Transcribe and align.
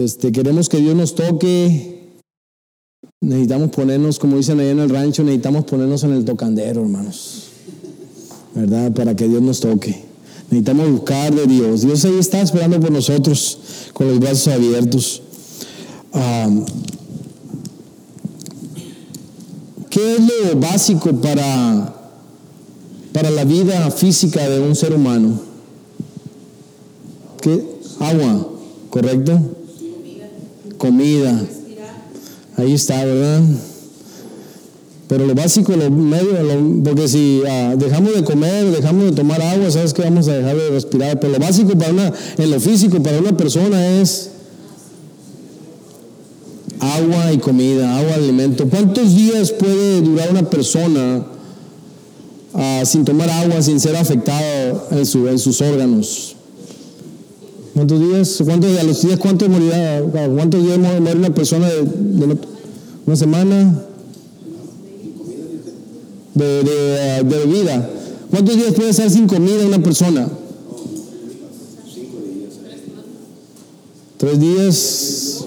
Este, 0.00 0.32
queremos 0.32 0.70
que 0.70 0.78
Dios 0.78 0.94
nos 0.94 1.14
toque. 1.14 2.08
Necesitamos 3.20 3.68
ponernos, 3.70 4.18
como 4.18 4.38
dicen 4.38 4.58
allá 4.58 4.70
en 4.70 4.78
el 4.78 4.88
rancho, 4.88 5.22
necesitamos 5.22 5.66
ponernos 5.66 6.02
en 6.04 6.12
el 6.12 6.24
tocandero, 6.24 6.80
hermanos. 6.80 7.48
¿Verdad? 8.54 8.92
Para 8.92 9.14
que 9.14 9.28
Dios 9.28 9.42
nos 9.42 9.60
toque. 9.60 10.02
Necesitamos 10.50 10.90
buscar 10.90 11.34
de 11.34 11.46
Dios. 11.46 11.82
Dios 11.82 12.02
ahí 12.06 12.18
está 12.18 12.40
esperando 12.40 12.80
por 12.80 12.90
nosotros 12.90 13.58
con 13.92 14.08
los 14.08 14.18
brazos 14.18 14.48
abiertos. 14.48 15.22
¿Qué 19.90 20.14
es 20.14 20.20
lo 20.20 20.58
básico 20.58 21.12
para, 21.20 21.94
para 23.12 23.30
la 23.30 23.44
vida 23.44 23.90
física 23.90 24.48
de 24.48 24.60
un 24.60 24.74
ser 24.74 24.94
humano? 24.94 25.38
¿Qué? 27.42 27.62
Agua, 28.00 28.48
¿correcto? 28.88 29.59
Comida. 30.80 31.38
Ahí 32.56 32.72
está, 32.72 33.04
¿verdad? 33.04 33.42
Pero 35.08 35.26
lo 35.26 35.34
básico, 35.34 35.76
lo 35.76 35.90
medio, 35.90 36.30
porque 36.82 37.06
si 37.06 37.42
ah, 37.46 37.74
dejamos 37.76 38.14
de 38.14 38.24
comer, 38.24 38.64
dejamos 38.70 39.04
de 39.04 39.12
tomar 39.12 39.42
agua, 39.42 39.70
sabes 39.70 39.92
que 39.92 40.00
vamos 40.00 40.26
a 40.28 40.32
dejar 40.32 40.56
de 40.56 40.70
respirar. 40.70 41.20
Pero 41.20 41.34
lo 41.34 41.38
básico 41.38 41.76
para 41.76 41.92
una, 41.92 42.12
en 42.38 42.50
lo 42.50 42.58
físico 42.58 43.02
para 43.02 43.18
una 43.18 43.36
persona 43.36 44.00
es 44.00 44.30
agua 46.78 47.30
y 47.30 47.38
comida, 47.38 47.98
agua, 47.98 48.14
alimento. 48.14 48.66
¿Cuántos 48.66 49.14
días 49.14 49.52
puede 49.52 50.00
durar 50.00 50.30
una 50.30 50.48
persona 50.48 51.26
ah, 52.54 52.82
sin 52.86 53.04
tomar 53.04 53.28
agua, 53.28 53.60
sin 53.60 53.78
ser 53.80 53.96
su, 55.04 55.28
en 55.28 55.38
sus 55.38 55.60
órganos? 55.60 56.36
¿Cuántos 57.74 58.00
días? 58.00 58.42
¿Cuántos, 58.44 58.78
a 58.78 58.82
los 58.82 59.02
días 59.02 59.18
cuántos 59.18 59.48
morirá? 59.48 60.02
¿Cuántos 60.02 60.62
días 60.62 60.78
morir 60.78 61.16
una 61.16 61.34
persona 61.34 61.68
de, 61.68 62.36
una 63.06 63.16
semana? 63.16 63.82
De, 66.34 66.64
de, 66.64 67.24
de 67.24 67.38
bebida. 67.38 67.88
¿Cuántos 68.30 68.56
días 68.56 68.72
puede 68.74 68.90
estar 68.90 69.10
sin 69.10 69.26
comida 69.26 69.66
una 69.66 69.82
persona? 69.82 70.28
Tres 74.16 74.40
días. 74.40 75.44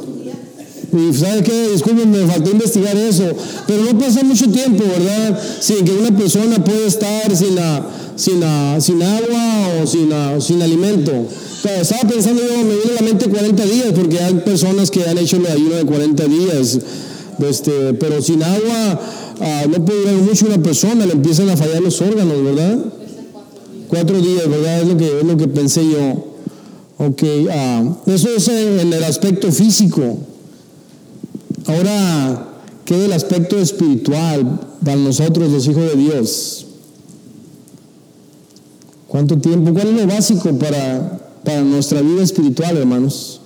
Y 0.91 1.13
¿sabe 1.13 1.43
qué? 1.43 1.69
Disculpen, 1.69 2.09
me 2.11 2.25
faltó 2.25 2.51
investigar 2.51 2.95
eso. 2.95 3.31
Pero 3.67 3.83
no 3.83 3.99
pasa 3.99 4.23
mucho 4.23 4.49
tiempo, 4.49 4.83
¿verdad? 4.83 5.39
Sin 5.59 5.85
que 5.85 5.91
una 5.91 6.15
persona 6.15 6.63
puede 6.63 6.87
estar 6.87 7.35
sin, 7.35 7.55
la, 7.55 7.85
sin, 8.15 8.39
la, 8.39 8.79
sin 8.79 9.01
agua 9.01 9.81
o 9.81 9.87
sin, 9.87 10.09
la, 10.09 10.39
sin 10.39 10.61
alimento. 10.61 11.11
Estaba 11.69 12.09
pensando 12.09 12.41
yo, 12.41 12.57
me 12.57 12.75
viene 12.75 12.91
a 12.91 13.01
la 13.01 13.01
mente 13.01 13.29
40 13.29 13.65
días, 13.65 13.87
porque 13.95 14.19
hay 14.19 14.33
personas 14.35 14.91
que 14.91 15.03
han 15.03 15.17
hecho 15.17 15.37
el 15.37 15.47
ayuno 15.47 15.75
de 15.75 15.85
40 15.85 16.25
días. 16.25 16.79
Este, 17.39 17.93
pero 17.95 18.21
sin 18.21 18.43
agua 18.43 19.01
ah, 19.39 19.63
no 19.69 19.83
puede 19.83 20.01
durar 20.01 20.15
mucho 20.15 20.45
una 20.45 20.61
persona, 20.61 21.05
le 21.05 21.13
empiezan 21.13 21.49
a 21.49 21.57
fallar 21.57 21.81
los 21.81 21.99
órganos, 22.01 22.43
¿verdad? 22.43 22.77
Cuatro 23.87 24.21
días, 24.21 24.47
¿verdad? 24.49 24.81
Es 24.81 24.87
lo 24.87 24.97
que, 24.97 25.19
es 25.19 25.25
lo 25.25 25.37
que 25.37 25.47
pensé 25.47 25.83
yo. 25.89 26.33
Ok, 26.97 27.23
ah, 27.51 27.83
eso 28.07 28.29
es 28.29 28.47
en 28.47 28.93
el 28.93 29.03
aspecto 29.03 29.51
físico. 29.51 30.17
Ahora, 31.65 32.49
¿qué 32.85 32.97
del 32.97 33.13
aspecto 33.13 33.57
espiritual 33.57 34.59
para 34.83 34.97
nosotros 34.97 35.49
los 35.49 35.67
hijos 35.67 35.83
de 35.83 35.95
Dios? 35.95 36.65
¿Cuánto 39.07 39.37
tiempo? 39.37 39.73
¿Cuál 39.73 39.87
es 39.89 39.93
lo 39.93 40.07
básico 40.07 40.51
para, 40.57 41.22
para 41.43 41.61
nuestra 41.61 42.01
vida 42.01 42.23
espiritual, 42.23 42.77
hermanos? 42.77 43.41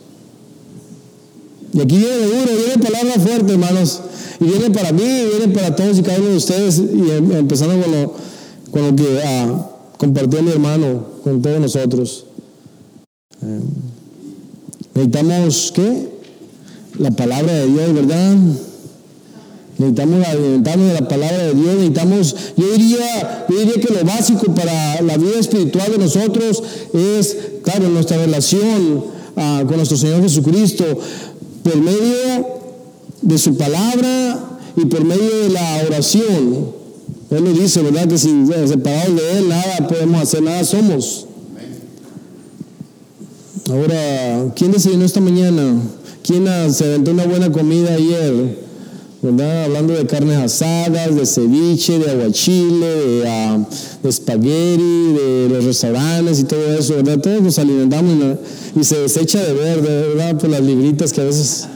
Y 1.73 1.81
aquí 1.81 1.97
viene 1.97 2.17
duro, 2.17 2.51
viene 2.65 2.83
palabra 2.83 3.19
fuerte, 3.19 3.53
hermanos. 3.53 4.01
Y 4.39 4.45
viene 4.45 4.69
para 4.71 4.91
mí, 4.91 5.03
viene 5.03 5.53
para 5.53 5.75
todos 5.75 5.97
y 5.99 6.03
cada 6.03 6.19
uno 6.19 6.29
de 6.29 6.37
ustedes. 6.37 6.77
Y 6.79 7.11
em, 7.11 7.31
empezando 7.33 7.81
con 7.83 7.91
lo, 7.91 8.13
con 8.71 8.87
lo 8.87 8.95
que 8.95 9.21
ah, 9.23 9.69
compartió 9.97 10.39
hermano, 10.39 11.05
con 11.23 11.41
todos 11.41 11.59
nosotros. 11.59 12.25
Eh, 13.41 13.59
necesitamos, 14.93 15.71
¿qué? 15.75 16.17
la 16.99 17.11
palabra 17.11 17.53
de 17.53 17.67
Dios, 17.67 17.93
¿verdad? 17.93 18.35
Necesitamos 19.77 20.27
alimentarnos 20.27 20.87
de 20.87 20.93
la 20.93 21.07
palabra 21.07 21.37
de 21.37 21.53
Dios, 21.53 21.75
necesitamos, 21.75 22.35
yo 22.57 22.71
diría, 22.71 23.45
yo 23.47 23.59
diría 23.59 23.73
que 23.75 23.93
lo 23.93 24.03
básico 24.03 24.53
para 24.55 25.01
la 25.01 25.17
vida 25.17 25.39
espiritual 25.39 25.91
de 25.91 25.97
nosotros 25.99 26.63
es, 26.93 27.37
claro, 27.67 27.89
nuestra 27.89 28.15
relación 28.17 29.03
ah, 29.35 29.61
con 29.67 29.75
nuestro 29.75 29.97
Señor 29.97 30.21
Jesucristo, 30.21 30.85
por 31.63 31.75
medio 31.75 32.47
de 33.21 33.37
su 33.37 33.57
palabra 33.57 34.39
y 34.77 34.85
por 34.85 35.03
medio 35.03 35.43
de 35.43 35.49
la 35.49 35.83
oración. 35.85 36.71
Él 37.29 37.43
nos 37.43 37.59
dice, 37.59 37.81
¿verdad? 37.81 38.07
Que 38.07 38.17
sin 38.17 38.47
separados 38.47 39.15
de 39.17 39.37
Él 39.37 39.49
nada 39.49 39.85
podemos 39.85 40.21
hacer, 40.21 40.43
nada 40.43 40.63
somos. 40.63 41.25
Ahora, 43.69 44.53
¿quién 44.55 44.71
decidió 44.71 45.03
esta 45.03 45.19
mañana? 45.19 45.81
¿Quién 46.23 46.47
se 46.73 46.85
aventó 46.85 47.11
una 47.11 47.25
buena 47.25 47.51
comida 47.51 47.95
ayer? 47.95 48.66
¿Verdad? 49.27 49.65
Hablando 49.65 49.93
de 49.93 50.05
carnes 50.05 50.37
asadas, 50.37 51.13
de 51.13 51.25
ceviche, 51.25 51.99
de 51.99 52.11
aguachile, 52.11 52.87
de, 52.87 53.21
uh, 53.23 53.65
de 54.01 54.09
espagueti, 54.09 55.13
de 55.13 55.49
los 55.49 55.65
restaurantes 55.65 56.39
y 56.39 56.43
todo 56.45 56.65
eso, 56.73 56.95
¿verdad? 56.95 57.19
Todos 57.19 57.41
nos 57.41 57.59
alimentamos 57.59 58.37
y, 58.73 58.83
se 58.85 58.99
desecha 58.99 59.43
de 59.43 59.53
ver, 59.53 59.81
¿verdad? 59.81 60.37
Por 60.37 60.49
las 60.49 60.61
libritas 60.61 61.11
que 61.11 61.19
a 61.19 61.25
veces, 61.25 61.67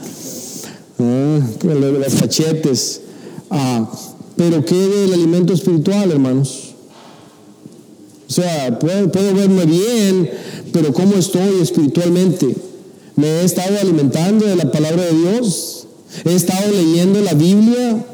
ah, 0.98 1.40
los 1.62 2.14
cachetes. 2.14 3.02
Ah, 3.50 3.90
pero 4.34 4.64
¿qué 4.64 4.74
del 4.74 5.12
alimento 5.12 5.52
espiritual, 5.52 6.10
hermanos? 6.10 6.74
O 8.30 8.32
sea, 8.32 8.78
puedo, 8.78 9.12
puedo 9.12 9.34
verme 9.34 9.66
bien, 9.66 10.30
pero 10.72 10.90
¿cómo 10.94 11.16
estoy 11.16 11.60
espiritualmente? 11.60 12.56
Me 13.14 13.26
he 13.26 13.44
estado 13.44 13.78
alimentando 13.78 14.46
de 14.46 14.56
la 14.56 14.70
palabra 14.70 15.04
de 15.04 15.12
Dios. 15.12 15.81
He 16.24 16.34
estado 16.34 16.70
leyendo 16.70 17.20
la 17.20 17.34
Biblia. 17.34 18.04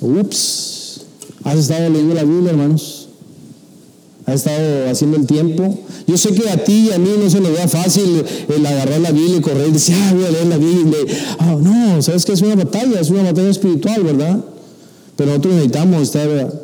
Ups. 0.00 1.02
¿Has 1.44 1.58
estado 1.58 1.88
leyendo 1.88 2.14
la 2.14 2.24
Biblia, 2.24 2.50
hermanos? 2.50 3.08
¿Has 4.26 4.36
estado 4.36 4.90
haciendo 4.90 5.16
el 5.16 5.26
tiempo? 5.26 5.78
Yo 6.06 6.16
sé 6.16 6.32
que 6.32 6.48
a 6.48 6.62
ti 6.64 6.88
y 6.88 6.92
a 6.92 6.98
mí 6.98 7.10
no 7.18 7.28
se 7.28 7.40
nos 7.40 7.56
da 7.56 7.66
fácil 7.68 8.24
el 8.48 8.66
agarrar 8.66 9.00
la 9.00 9.10
Biblia 9.10 9.38
y 9.38 9.40
correr 9.40 9.68
y 9.68 9.72
decir, 9.72 9.94
ah, 9.98 10.12
voy 10.14 10.24
a 10.24 10.30
leer 10.30 10.46
la 10.46 10.56
Biblia. 10.56 10.98
Ah, 11.38 11.56
no, 11.60 12.02
sabes 12.02 12.24
que 12.24 12.32
es 12.32 12.42
una 12.42 12.56
batalla, 12.56 13.00
es 13.00 13.10
una 13.10 13.24
batalla 13.24 13.50
espiritual, 13.50 14.02
¿verdad? 14.02 14.44
Pero 15.16 15.30
nosotros 15.30 15.54
necesitamos 15.54 16.02
estar 16.02 16.60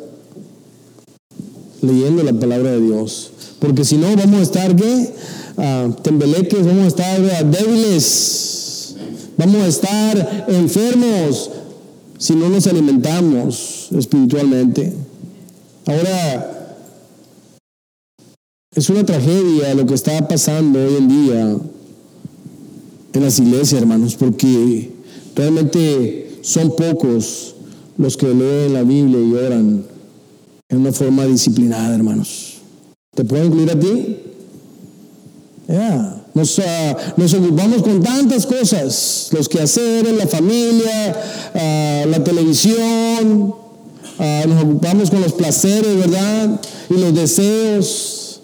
leyendo 1.81 2.23
la 2.23 2.33
palabra 2.33 2.71
de 2.71 2.81
Dios. 2.81 3.31
Porque 3.59 3.83
si 3.83 3.97
no, 3.97 4.15
vamos 4.15 4.39
a 4.39 4.43
estar, 4.43 4.75
¿qué? 4.75 5.13
uh, 5.57 5.91
tembeleques, 6.01 6.65
vamos 6.65 6.85
a 6.85 6.87
estar 6.87 7.45
débiles, 7.45 8.03
vamos 9.37 9.61
a 9.61 9.67
estar 9.67 10.45
enfermos 10.49 11.51
si 12.17 12.35
no 12.35 12.49
nos 12.49 12.67
alimentamos 12.67 13.89
espiritualmente. 13.95 14.93
Ahora, 15.85 16.75
es 18.75 18.89
una 18.89 19.05
tragedia 19.05 19.73
lo 19.75 19.85
que 19.85 19.93
está 19.93 20.27
pasando 20.27 20.79
hoy 20.79 20.95
en 20.97 21.07
día 21.07 21.57
en 23.13 23.23
las 23.23 23.39
iglesias, 23.39 23.81
hermanos, 23.81 24.15
porque 24.15 24.91
realmente 25.35 26.39
son 26.41 26.75
pocos 26.75 27.55
los 27.97 28.17
que 28.17 28.27
leen 28.27 28.73
la 28.73 28.83
Biblia 28.83 29.19
y 29.19 29.33
oran 29.33 29.85
en 30.69 30.77
una 30.77 30.91
forma 30.91 31.25
disciplinada, 31.25 31.95
hermanos. 31.95 32.57
¿Te 33.15 33.23
puedo 33.23 33.45
incluir 33.45 33.71
a 33.71 33.79
ti? 33.79 34.17
Nos, 36.37 36.61
nos, 37.15 37.33
ocupamos 37.33 37.81
con 37.81 38.03
tantas 38.03 38.45
cosas, 38.45 39.29
los 39.31 39.49
quehaceres, 39.49 40.15
la 40.15 40.27
familia, 40.27 41.19
ah, 41.55 42.05
la 42.07 42.23
televisión, 42.23 43.55
ah, 44.19 44.43
nos 44.47 44.63
ocupamos 44.63 45.09
con 45.09 45.19
los 45.21 45.33
placeres, 45.33 45.97
¿verdad? 45.97 46.61
Y 46.91 46.93
los 46.93 47.15
deseos. 47.15 48.41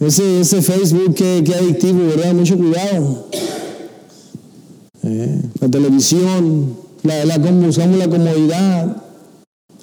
Ese, 0.00 0.40
ese 0.40 0.60
Facebook 0.60 1.14
que, 1.14 1.44
que 1.46 1.54
adictivo, 1.54 2.04
¿verdad? 2.08 2.34
Mucho 2.34 2.58
cuidado. 2.58 3.28
Eh, 5.04 5.40
la 5.60 5.68
televisión, 5.68 6.76
la, 7.04 7.24
la, 7.26 7.38
buscamos 7.38 7.96
la 7.96 8.08
comodidad. 8.08 9.04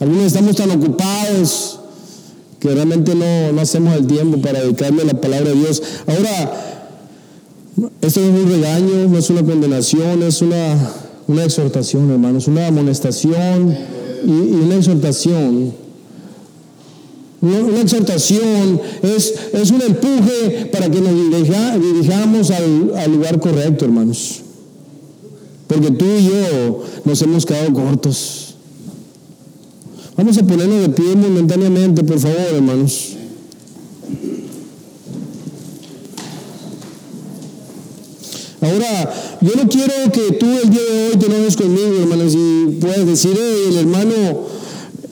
Algunos 0.01 0.25
estamos 0.25 0.57
tan 0.57 0.69
ocupados 0.71 1.79
que 2.63 2.73
realmente 2.73 3.13
no, 3.13 3.51
no 3.51 3.61
hacemos 3.61 3.93
el 3.95 4.07
tiempo 4.07 4.37
para 4.39 4.61
dedicarle 4.61 5.03
la 5.03 5.19
palabra 5.19 5.49
de 5.49 5.55
Dios. 5.55 5.83
Ahora, 6.07 6.82
esto 8.01 8.19
no 8.21 8.37
es 8.37 8.43
un 8.43 8.51
regaño, 8.51 9.07
no 9.09 9.17
es 9.17 9.29
una 9.29 9.43
condenación, 9.43 10.23
es 10.23 10.41
una, 10.41 10.91
una 11.27 11.43
exhortación, 11.43 12.09
hermanos,, 12.11 12.47
una 12.47 12.67
amonestación 12.67 13.75
y, 14.25 14.29
una 14.29 14.75
exhortación. 14.75 15.73
una, 17.41 17.81
exhortación, 17.81 18.79
es, 19.01 19.33
es, 19.53 19.71
un 19.71 19.81
empuje 19.81 20.69
para 20.71 20.89
que 20.89 21.01
nos 21.01 21.13
dirijamos 21.13 22.51
al, 22.51 22.95
al 22.95 23.11
lugar 23.11 23.39
correcto, 23.39 23.85
hermanos. 23.85 24.41
Porque 25.67 25.91
tú 25.91 26.05
y 26.05 26.25
yo 26.25 26.83
nos 27.05 27.21
hemos 27.21 27.45
quedado 27.45 27.73
cortos. 27.73 28.55
Vamos 30.15 30.37
a 30.37 30.43
ponernos 30.43 30.81
de 30.81 30.89
pie 30.89 31.15
momentáneamente, 31.15 32.03
por 32.03 32.19
favor, 32.19 32.37
hermanos. 32.53 33.17
Ahora, 38.63 39.13
yo 39.41 39.51
no 39.55 39.67
quiero 39.67 39.93
que 40.11 40.35
tú 40.37 40.45
el 40.45 40.69
día 40.69 40.81
de 40.81 41.07
hoy 41.09 41.17
te 41.17 41.25
enojes 41.25 41.57
conmigo, 41.57 41.95
hermanos, 42.01 42.33
y 42.33 42.77
puedas 42.79 43.05
decir, 43.05 43.37
el 43.67 43.75
hermano, 43.75 44.13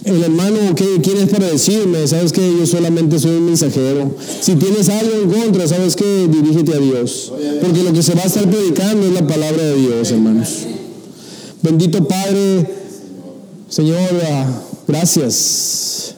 el 0.05 0.23
hermano, 0.23 0.57
¿quién 0.75 1.17
es 1.17 1.29
para 1.29 1.47
decirme? 1.47 2.07
¿Sabes 2.07 2.31
que 2.31 2.41
Yo 2.41 2.65
solamente 2.65 3.19
soy 3.19 3.31
un 3.31 3.47
mensajero. 3.47 4.15
Si 4.39 4.55
tienes 4.55 4.87
algo 4.87 5.15
en 5.21 5.29
contra, 5.29 5.67
¿sabes 5.67 5.97
qué? 5.97 6.29
Dirígete 6.29 6.73
a 6.73 6.77
Dios. 6.77 7.33
Porque 7.61 7.83
lo 7.83 7.91
que 7.91 8.01
se 8.01 8.15
va 8.15 8.21
a 8.21 8.27
estar 8.27 8.49
predicando 8.49 9.05
es 9.05 9.13
la 9.13 9.27
palabra 9.27 9.61
de 9.61 9.75
Dios, 9.75 10.11
hermanos. 10.11 10.49
Bendito 11.61 12.07
Padre, 12.07 12.67
Señor, 13.67 13.99
ah, 14.31 14.61
gracias. 14.87 16.15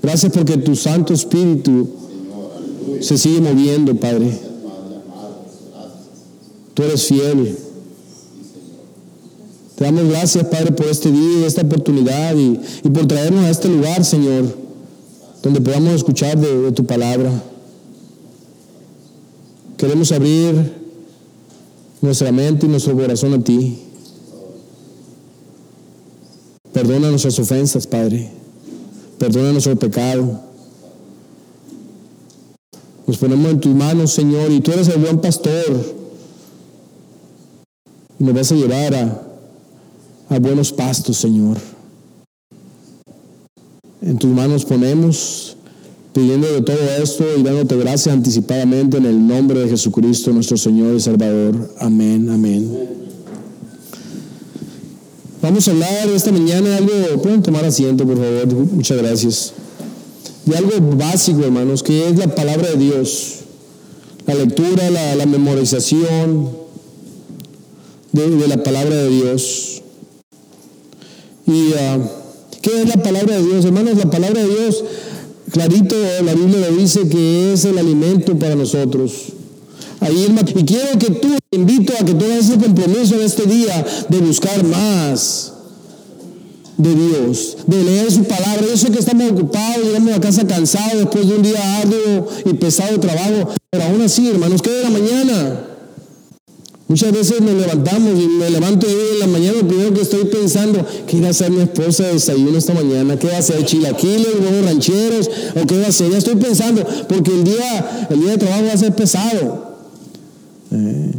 Gracias 0.00 0.32
porque 0.32 0.56
tu 0.58 0.76
Santo 0.76 1.12
Espíritu 1.12 1.88
se 3.00 3.18
sigue 3.18 3.40
moviendo, 3.40 3.96
Padre. 3.96 4.47
Tú 6.78 6.84
eres 6.84 7.06
fiel. 7.06 7.58
Te 9.74 9.82
damos 9.82 10.04
gracias, 10.10 10.46
Padre, 10.46 10.70
por 10.70 10.86
este 10.86 11.10
día 11.10 11.40
y 11.40 11.42
esta 11.42 11.62
oportunidad 11.62 12.36
y, 12.36 12.88
por 12.90 13.08
traernos 13.08 13.46
a 13.46 13.50
este 13.50 13.68
lugar, 13.68 14.04
Señor, 14.04 14.44
donde 15.42 15.60
podamos 15.60 15.92
escuchar 15.94 16.38
de, 16.38 16.70
tu 16.70 16.86
palabra. 16.86 17.32
Queremos 19.76 20.12
abrir 20.12 20.72
nuestra 22.00 22.30
mente 22.30 22.66
y 22.66 22.68
nuestro 22.68 22.96
corazón 22.96 23.34
a 23.34 23.42
ti. 23.42 23.80
Perdona 26.72 27.10
nuestras 27.10 27.40
ofensas, 27.40 27.88
Padre. 27.88 28.30
Perdona 29.18 29.50
nuestro 29.50 29.74
pecado. 29.74 30.42
Nos 33.04 33.16
ponemos 33.16 33.50
en 33.50 33.58
tus 33.58 33.74
manos, 33.74 34.12
Señor, 34.12 34.52
y 34.52 34.60
tú 34.60 34.70
eres 34.70 34.86
el 34.86 35.00
buen 35.00 35.20
pastor 35.20 35.98
nos 38.18 38.34
vas 38.34 38.52
a 38.52 38.54
llevar 38.54 38.94
a, 40.28 40.38
buenos 40.38 40.72
pastos, 40.72 41.16
Señor. 41.16 41.56
En 44.02 44.18
tus 44.18 44.30
manos 44.30 44.64
ponemos, 44.64 45.56
pidiendo 46.12 46.52
de 46.52 46.62
todo 46.62 46.76
esto 47.02 47.24
y 47.36 47.42
dándote 47.42 47.76
gracias 47.76 48.14
anticipadamente 48.14 48.98
en 48.98 49.06
el 49.06 49.26
nombre 49.26 49.60
de 49.60 49.68
Jesucristo, 49.68 50.32
nuestro 50.32 50.56
Señor 50.56 50.96
y 50.96 51.00
Salvador. 51.00 51.74
Amén, 51.78 52.28
amén. 52.30 52.88
Vamos 55.40 55.68
a 55.68 55.70
hablar 55.70 56.08
esta 56.08 56.32
mañana 56.32 56.68
de 56.68 56.76
algo, 56.76 57.22
pueden 57.22 57.42
tomar 57.42 57.64
asiento, 57.64 58.04
por 58.04 58.16
favor, 58.16 58.54
muchas 58.72 58.98
gracias. 58.98 59.52
De 60.44 60.56
algo 60.56 60.72
básico, 60.96 61.44
hermanos, 61.44 61.82
que 61.82 62.08
es 62.08 62.16
la 62.16 62.34
palabra 62.34 62.70
de 62.70 62.76
Dios. 62.76 63.34
La 64.26 64.34
lectura, 64.34 64.90
la, 64.90 65.14
la 65.14 65.26
memorización, 65.26 66.57
de, 68.26 68.48
la 68.48 68.62
palabra 68.62 68.96
de 68.96 69.08
Dios. 69.08 69.82
¿Y 71.46 71.68
uh, 71.68 72.02
qué 72.60 72.82
es 72.82 72.88
la 72.88 73.02
palabra 73.02 73.36
de 73.36 73.44
Dios? 73.44 73.64
Hermanos, 73.64 73.96
la 73.96 74.10
palabra 74.10 74.42
de 74.42 74.48
Dios, 74.48 74.84
clarito, 75.52 75.94
la 76.24 76.34
Biblia 76.34 76.68
lo 76.68 76.76
dice 76.76 77.08
que 77.08 77.52
es 77.52 77.64
el 77.64 77.78
alimento 77.78 78.36
para 78.36 78.56
nosotros. 78.56 79.12
Ahí, 80.00 80.26
y 80.54 80.64
quiero 80.64 80.98
que 80.98 81.10
tú, 81.10 81.28
te 81.50 81.56
invito 81.56 81.92
a 81.98 82.04
que 82.04 82.14
tú 82.14 82.24
hagas 82.24 82.48
ese 82.48 82.58
compromiso 82.58 83.14
en 83.14 83.22
este 83.22 83.46
día 83.46 83.84
de 84.08 84.18
buscar 84.18 84.64
más 84.64 85.52
de 86.76 86.94
Dios, 86.94 87.56
de 87.66 87.82
leer 87.82 88.10
su 88.10 88.24
palabra. 88.24 88.62
Yo 88.68 88.76
sé 88.76 88.90
que 88.90 88.98
estamos 88.98 89.30
ocupados, 89.32 89.84
llegamos 89.84 90.14
a 90.14 90.20
casa 90.20 90.46
cansados 90.46 90.98
después 90.98 91.26
de 91.26 91.34
un 91.34 91.42
día 91.42 91.78
arduo 91.78 92.28
y 92.44 92.54
pesado 92.54 92.98
trabajo, 93.00 93.52
pero 93.70 93.84
aún 93.84 94.02
así, 94.02 94.28
hermanos, 94.28 94.62
¿qué 94.62 94.70
de 94.70 94.82
la 94.84 94.90
mañana? 94.90 95.67
Muchas 96.88 97.12
veces 97.12 97.42
nos 97.42 97.52
levantamos 97.52 98.18
y 98.18 98.26
me 98.28 98.48
levanto 98.48 98.86
yo 98.86 98.96
en 99.12 99.20
la 99.20 99.26
mañana, 99.26 99.58
lo 99.60 99.68
primero 99.68 99.92
que 99.92 100.00
estoy 100.00 100.24
pensando, 100.24 100.84
¿qué 101.06 101.20
va 101.20 101.26
a 101.26 101.30
hacer 101.30 101.50
mi 101.50 101.60
esposa 101.60 102.04
de 102.04 102.14
desayuno 102.14 102.56
esta 102.56 102.72
mañana? 102.72 103.18
¿Qué 103.18 103.26
va 103.26 103.34
a 103.34 103.38
hacer? 103.40 103.62
¿Chilaquiles, 103.62 104.26
huevos 104.40 104.64
rancheros? 104.64 105.30
¿O 105.54 105.66
qué 105.66 105.78
va 105.78 105.84
a 105.84 105.88
hacer? 105.88 106.10
Ya 106.10 106.16
estoy 106.16 106.36
pensando, 106.36 106.82
porque 107.06 107.30
el 107.30 107.44
día, 107.44 108.06
el 108.08 108.20
día 108.20 108.30
de 108.30 108.38
trabajo 108.38 108.64
va 108.64 108.72
a 108.72 108.76
ser 108.78 108.94
pesado. 108.94 109.76
Eh, 110.70 111.12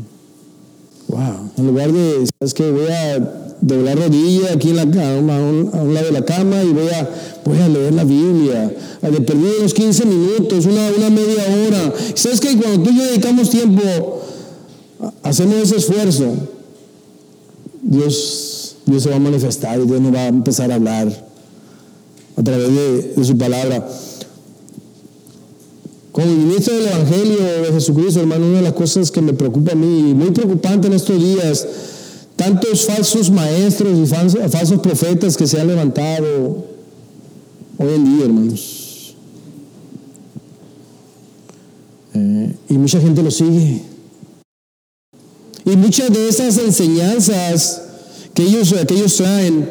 wow. 1.08 1.52
En 1.58 1.68
lugar 1.68 1.92
de, 1.92 2.28
¿sabes 2.40 2.56
qué? 2.56 2.72
Voy 2.72 2.88
a 2.88 3.20
doblar 3.62 4.00
rodilla 4.00 4.54
aquí 4.54 4.70
en 4.72 4.76
la, 4.76 4.82
a, 4.82 5.20
un, 5.20 5.94
lado 5.94 6.08
de 6.08 6.12
la 6.14 6.26
cama 6.26 6.64
y 6.64 6.70
voy 6.70 6.90
a, 6.90 7.08
voy 7.46 7.60
a 7.60 7.70
leer 7.70 7.94
la 7.94 8.06
Biblia. 8.06 8.74
De 9.04 9.22
perdido 9.22 9.52
unos 9.60 9.76
15 9.76 10.06
minutos, 10.08 10.66
una, 10.66 10.90
una 10.98 11.12
media 11.12 11.44
hora. 11.44 11.94
¿Sabes 12.16 12.40
qué? 12.40 12.58
Cuando 12.58 12.82
tú 12.82 12.90
y 12.90 12.98
yo 12.98 13.04
dedicamos 13.04 13.52
tiempo 13.52 13.84
hacemos 15.24 15.56
ese 15.56 15.78
esfuerzo, 15.78 16.34
Dios, 17.82 18.76
Dios 18.86 19.04
se 19.04 19.10
va 19.10 19.16
a 19.16 19.20
manifestar 19.20 19.80
y 19.80 19.86
Dios 19.86 20.02
nos 20.02 20.14
va 20.14 20.22
a 20.22 20.28
empezar 20.28 20.72
a 20.72 20.76
hablar 20.76 21.30
a 22.36 22.44
través 22.44 23.16
de, 23.16 23.24
su 23.24 23.38
palabra. 23.38 23.88
Como 26.12 26.28
ministro 26.28 26.74
del 26.76 26.88
Evangelio 26.88 27.38
de 27.38 27.72
Jesucristo, 27.72 28.20
hermano, 28.20 28.48
una 28.48 28.58
de 28.58 28.64
las 28.64 28.74
cosas 28.74 29.12
que 29.12 29.22
me 29.22 29.34
preocupa 29.34 29.74
a 29.74 29.76
mí, 29.76 30.14
muy 30.14 30.32
preocupante 30.32 30.88
en 30.88 30.94
estos 30.94 31.18
días, 31.18 31.68
tantos 32.36 32.86
falsos 32.86 33.30
maestros 33.30 33.98
y 33.98 34.06
falsos, 34.06 34.80
profetas 34.80 35.38
que 35.38 35.48
se 35.48 35.60
han 35.60 35.68
levantado 35.68 36.66
hoy 37.78 37.94
en 37.94 38.06
día, 38.06 38.26
hermanos. 38.26 39.16
Eh, 42.14 42.56
y 42.70 42.78
mucha 42.78 43.00
gente 43.00 43.22
lo 43.22 43.32
sigue. 43.32 43.82
Muchas 45.80 46.12
de 46.12 46.28
esas 46.28 46.58
enseñanzas 46.58 47.82
que 48.34 48.44
ellos, 48.44 48.76
que 48.86 48.94
ellos 48.96 49.16
traen, 49.16 49.70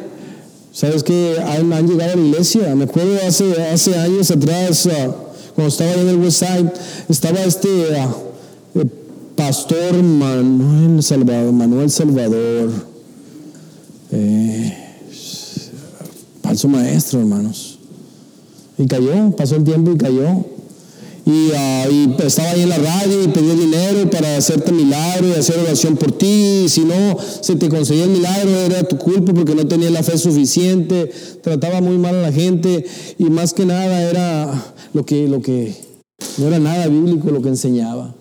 ¿sabes 0.73 1.03
que 1.03 1.37
han, 1.39 1.87
llegado 1.87 2.13
a 2.13 2.17
la 2.17 2.23
iglesia? 2.23 2.75
Me 2.75 2.85
acuerdo 2.85 3.19
hace, 3.27 3.95
años 3.95 4.31
atrás, 4.31 4.87
uh, 4.87 5.13
cuando 5.55 5.69
estaba 5.69 5.93
en 5.93 6.09
el 6.09 6.17
West 6.17 6.39
Side, 6.39 6.73
estaba 7.11 7.41
este 7.41 7.69
uh, 7.69 8.87
pastor 9.37 10.03
Manuel 10.03 11.03
Salvador, 11.03 11.53
Manuel 11.53 11.91
Salvador, 11.91 12.71
eh, 14.11 14.75
falso 16.43 16.69
maestro, 16.69 17.21
hermanos. 17.21 17.79
Y 18.79 18.87
cayó, 18.87 19.31
pasó 19.37 19.57
el 19.57 19.65
tiempo 19.65 19.91
y 19.91 19.99
cayó. 19.99 20.58
Y, 21.29 21.53
estaba 22.25 22.53
ahí 22.53 22.63
en 22.63 22.71
la 22.71 22.79
radio 22.79 23.23
y 23.23 23.29
pedía 23.29 23.55
dinero 23.55 24.09
para 24.11 24.39
hacerte 24.39 24.73
milagro 24.73 25.29
y 25.29 25.33
hacer 25.33 25.59
oración 25.59 25.99
por 25.99 26.13
ti. 26.13 26.63
Y 26.65 26.69
si 26.71 26.81
no 26.87 27.19
se 27.43 27.55
te 27.57 27.69
conseguía 27.69 28.05
el 28.05 28.11
milagro, 28.11 28.51
era 28.51 28.83
tu 28.85 28.97
culpa 28.97 29.35
porque 29.35 29.55
no 29.55 29.69
tenía 29.69 29.91
la 29.91 30.03
fe 30.03 30.17
suficiente. 30.17 31.13
Trataba 31.43 31.83
muy 31.83 31.99
mal 31.99 32.15
a 32.15 32.23
la 32.23 32.33
gente 32.33 32.87
y 33.19 33.25
más 33.25 33.53
que 33.53 33.67
nada 33.67 34.09
era 34.09 34.75
lo 34.95 35.05
que, 35.05 35.29
lo 35.29 35.43
que 35.43 35.75
no 36.39 36.47
era 36.47 36.59
nada 36.59 36.87
bíblico 36.87 37.31
lo 37.31 37.43
que 37.43 37.51
enseñaba. 37.51 38.15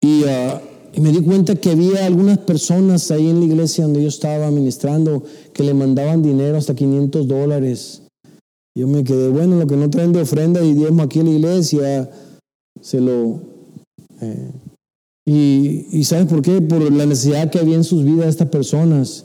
Y, 0.00 0.24
ah, 0.24 0.60
y 0.92 1.00
me 1.00 1.12
di 1.12 1.20
cuenta 1.20 1.54
que 1.54 1.70
había 1.70 2.04
algunas 2.04 2.38
personas 2.38 3.12
ahí 3.12 3.28
en 3.28 3.38
la 3.38 3.46
iglesia 3.46 3.84
donde 3.84 4.02
yo 4.02 4.08
estaba 4.08 4.50
ministrando 4.50 5.22
que 5.52 5.62
le 5.62 5.72
mandaban 5.72 6.20
dinero 6.20 6.58
hasta 6.58 6.74
500 6.74 7.28
dólares 7.28 8.02
yo 8.78 8.86
me 8.86 9.02
quedé, 9.02 9.28
bueno, 9.28 9.56
lo 9.56 9.66
que 9.66 9.76
no 9.76 9.90
traen 9.90 10.12
de 10.12 10.20
ofrenda 10.20 10.64
y 10.64 10.72
diezmo 10.72 11.02
aquí 11.02 11.18
en 11.18 11.24
la 11.26 11.32
iglesia, 11.32 12.10
se 12.80 13.00
lo... 13.00 13.40
Eh, 14.20 14.52
y, 15.26 15.86
y, 15.90 16.04
¿sabes 16.04 16.26
por 16.26 16.42
qué? 16.42 16.60
Por 16.60 16.80
la 16.92 17.04
necesidad 17.04 17.50
que 17.50 17.58
había 17.58 17.74
en 17.74 17.82
sus 17.82 18.04
vidas 18.04 18.28
estas 18.28 18.50
personas, 18.50 19.24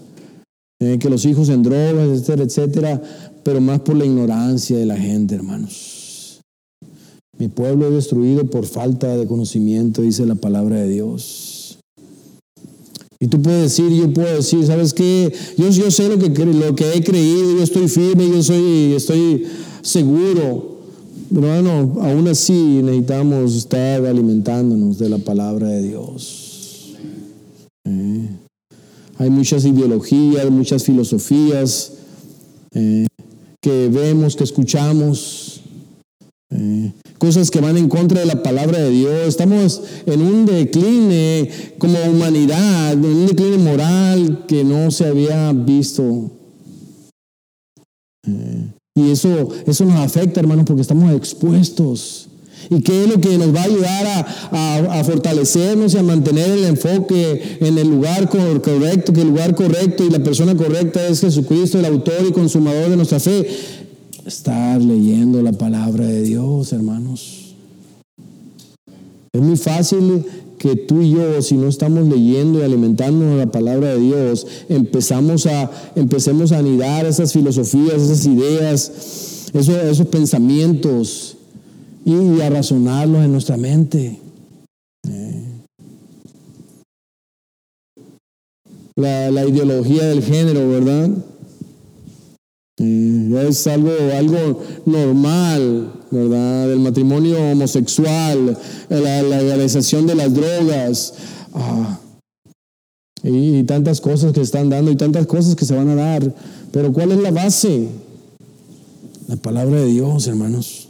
eh, 0.81 0.98
que 0.98 1.07
los 1.07 1.24
hijos 1.25 1.50
en 1.50 1.62
drogas, 1.62 2.10
etcétera, 2.10 2.43
etcétera, 2.43 3.01
pero 3.43 3.62
más 3.62 3.81
por 3.81 3.95
la 3.95 4.05
ignorancia 4.05 4.75
de 4.75 4.88
la 4.88 4.98
gente, 4.98 5.36
hermanos. 5.36 6.41
Mi 7.38 7.48
pueblo 7.48 7.89
es 7.89 7.93
destruido 7.93 8.50
por 8.50 8.65
falta 8.65 9.15
de 9.15 9.27
conocimiento, 9.27 10.01
dice 10.01 10.25
la 10.25 10.36
palabra 10.36 10.77
de 10.77 10.89
Dios. 10.89 11.52
Y 13.24 13.27
tú 13.27 13.42
puedes 13.42 13.62
decir, 13.62 13.89
yo 13.89 14.12
puedo 14.12 14.36
decir, 14.36 14.65
¿sabes 14.65 14.94
qué? 14.94 15.34
Yo, 15.58 15.70
yo 15.70 15.89
sé 15.92 16.10
lo 16.10 16.20
que, 16.20 16.27
lo 16.46 16.75
que 16.75 16.92
he 16.92 17.01
creído, 17.01 17.56
yo 17.56 17.63
estoy 17.63 17.88
firme, 17.88 18.27
yo 18.27 18.44
soy, 18.44 18.96
estoy 18.98 19.46
seguro. 19.82 20.80
Pero 21.34 21.48
bueno, 21.48 22.01
aún 22.01 22.27
así 22.27 22.51
necesitamos 22.51 23.56
estar 23.56 24.06
alimentándonos 24.06 25.00
de 25.00 25.08
la 25.08 25.20
palabra 25.20 25.70
de 25.70 25.84
Dios. 25.84 26.96
Eh, 27.86 28.27
hay 29.18 29.30
muchas 29.30 29.63
ideologías, 29.63 30.51
muchas 30.51 30.84
filosofías 30.84 31.94
eh, 32.74 33.08
que 33.62 33.88
vemos, 33.88 34.36
que 34.36 34.44
escuchamos. 34.44 35.43
Cosas 37.24 37.50
que 37.50 37.62
van 37.62 37.77
en 37.77 37.88
contra 37.88 38.20
de 38.20 38.25
la 38.25 38.44
palabra 38.44 38.80
de 38.80 38.89
Dios. 38.89 39.30
Estamos 39.30 39.82
en 40.06 40.22
un 40.22 40.46
decline 40.46 41.50
como 41.77 41.98
humanidad, 42.12 42.92
en 42.92 43.06
un 43.06 43.27
decline 43.27 43.63
moral 43.63 44.44
que 44.46 44.65
no 44.65 44.92
se 44.92 45.06
había 45.06 45.53
visto. 45.53 46.03
Eh, 48.27 48.74
y 48.96 49.12
eso, 49.12 49.48
eso 49.65 49.86
nos 49.86 50.01
afecta, 50.01 50.42
hermanos, 50.42 50.65
porque 50.68 50.82
estamos 50.82 51.13
expuestos. 51.13 52.27
¿Y 52.70 52.82
qué 52.82 53.06
es 53.06 53.10
lo 53.10 53.22
que 53.22 53.38
nos 53.38 53.56
va 53.56 53.62
a 53.62 53.65
ayudar 53.65 54.06
a, 54.51 55.00
a, 55.00 55.03
fortalecernos 55.06 55.94
y 55.94 55.98
a 56.00 56.03
mantener 56.03 56.50
el 56.50 56.65
enfoque 56.65 57.58
en 57.62 57.77
el 57.77 57.88
lugar 57.88 58.27
correcto? 58.27 59.13
Que 59.13 59.22
el 59.22 59.30
lugar 59.30 59.56
correcto 59.56 60.03
y 60.03 60.10
la 60.10 60.20
persona 60.20 60.56
correcta 60.58 61.08
es 61.08 61.22
Jesucristo, 61.22 61.80
el 61.80 61.86
autor 61.86 62.25
y 62.27 62.34
consumador 62.34 62.89
de 62.89 62.98
nuestra 62.98 63.22
fe. 63.22 63.48
Estar 64.25 64.82
leyendo 64.82 65.42
la 65.42 65.51
palabra 65.51 66.06
de 66.06 66.24
Dios, 66.24 66.72
hermanos. 66.72 67.56
Es 69.34 69.42
muy 69.42 69.58
fácil 69.58 70.25
que 70.58 70.77
tú 70.77 71.01
y 71.01 71.12
yo, 71.12 71.42
si 71.42 71.56
no 71.56 71.68
estamos 71.68 72.08
leyendo 72.08 72.60
y 72.60 72.62
alimentándonos 72.62 73.38
la 73.38 73.51
palabra 73.51 73.96
de 73.96 74.00
Dios, 74.00 74.48
empezamos 74.70 75.46
a, 75.46 75.70
empecemos 75.96 76.53
a 76.53 76.60
anidar 76.60 77.06
esas 77.06 77.34
filosofías, 77.34 78.01
esas 78.01 78.25
ideas, 78.25 79.50
esos, 79.53 79.75
esos 79.75 80.08
pensamientos 80.08 81.36
y 82.06 82.39
a 82.39 82.50
razonarlos 82.50 83.25
en 83.25 83.32
nuestra 83.34 83.58
mente. 83.58 84.20
Eh. 85.10 85.44
La, 88.96 89.32
la, 89.32 89.46
ideología 89.46 90.06
del 90.06 90.24
género, 90.24 90.70
¿verdad? 90.70 91.10
Eh, 92.84 93.48
es 93.50 93.68
algo, 93.68 93.92
algo 94.18 94.62
normal, 94.86 95.92
¿verdad? 96.12 96.72
El 96.72 96.80
matrimonio 96.80 97.38
homosexual, 97.52 98.58
la, 98.90 99.24
legalización 99.24 100.06
de 100.08 100.16
las 100.16 100.34
drogas, 100.34 101.13
ah, 101.54 102.00
y, 103.24 103.63
tantas 103.63 104.02
cosas 104.02 104.34
que 104.34 104.42
están 104.42 104.70
dando 104.70 104.92
y 104.92 104.96
tantas 104.96 105.25
cosas 105.28 105.56
que 105.56 105.66
se 105.66 105.75
van 105.75 105.90
a 105.90 105.96
dar. 105.96 106.34
Pero 106.72 106.92
¿cuál 106.92 107.12
es 107.12 107.20
la 107.20 107.32
base? 107.32 107.88
La 109.28 109.38
palabra 109.38 109.80
de 109.80 109.88
Dios, 109.88 110.28
hermanos. 110.28 110.90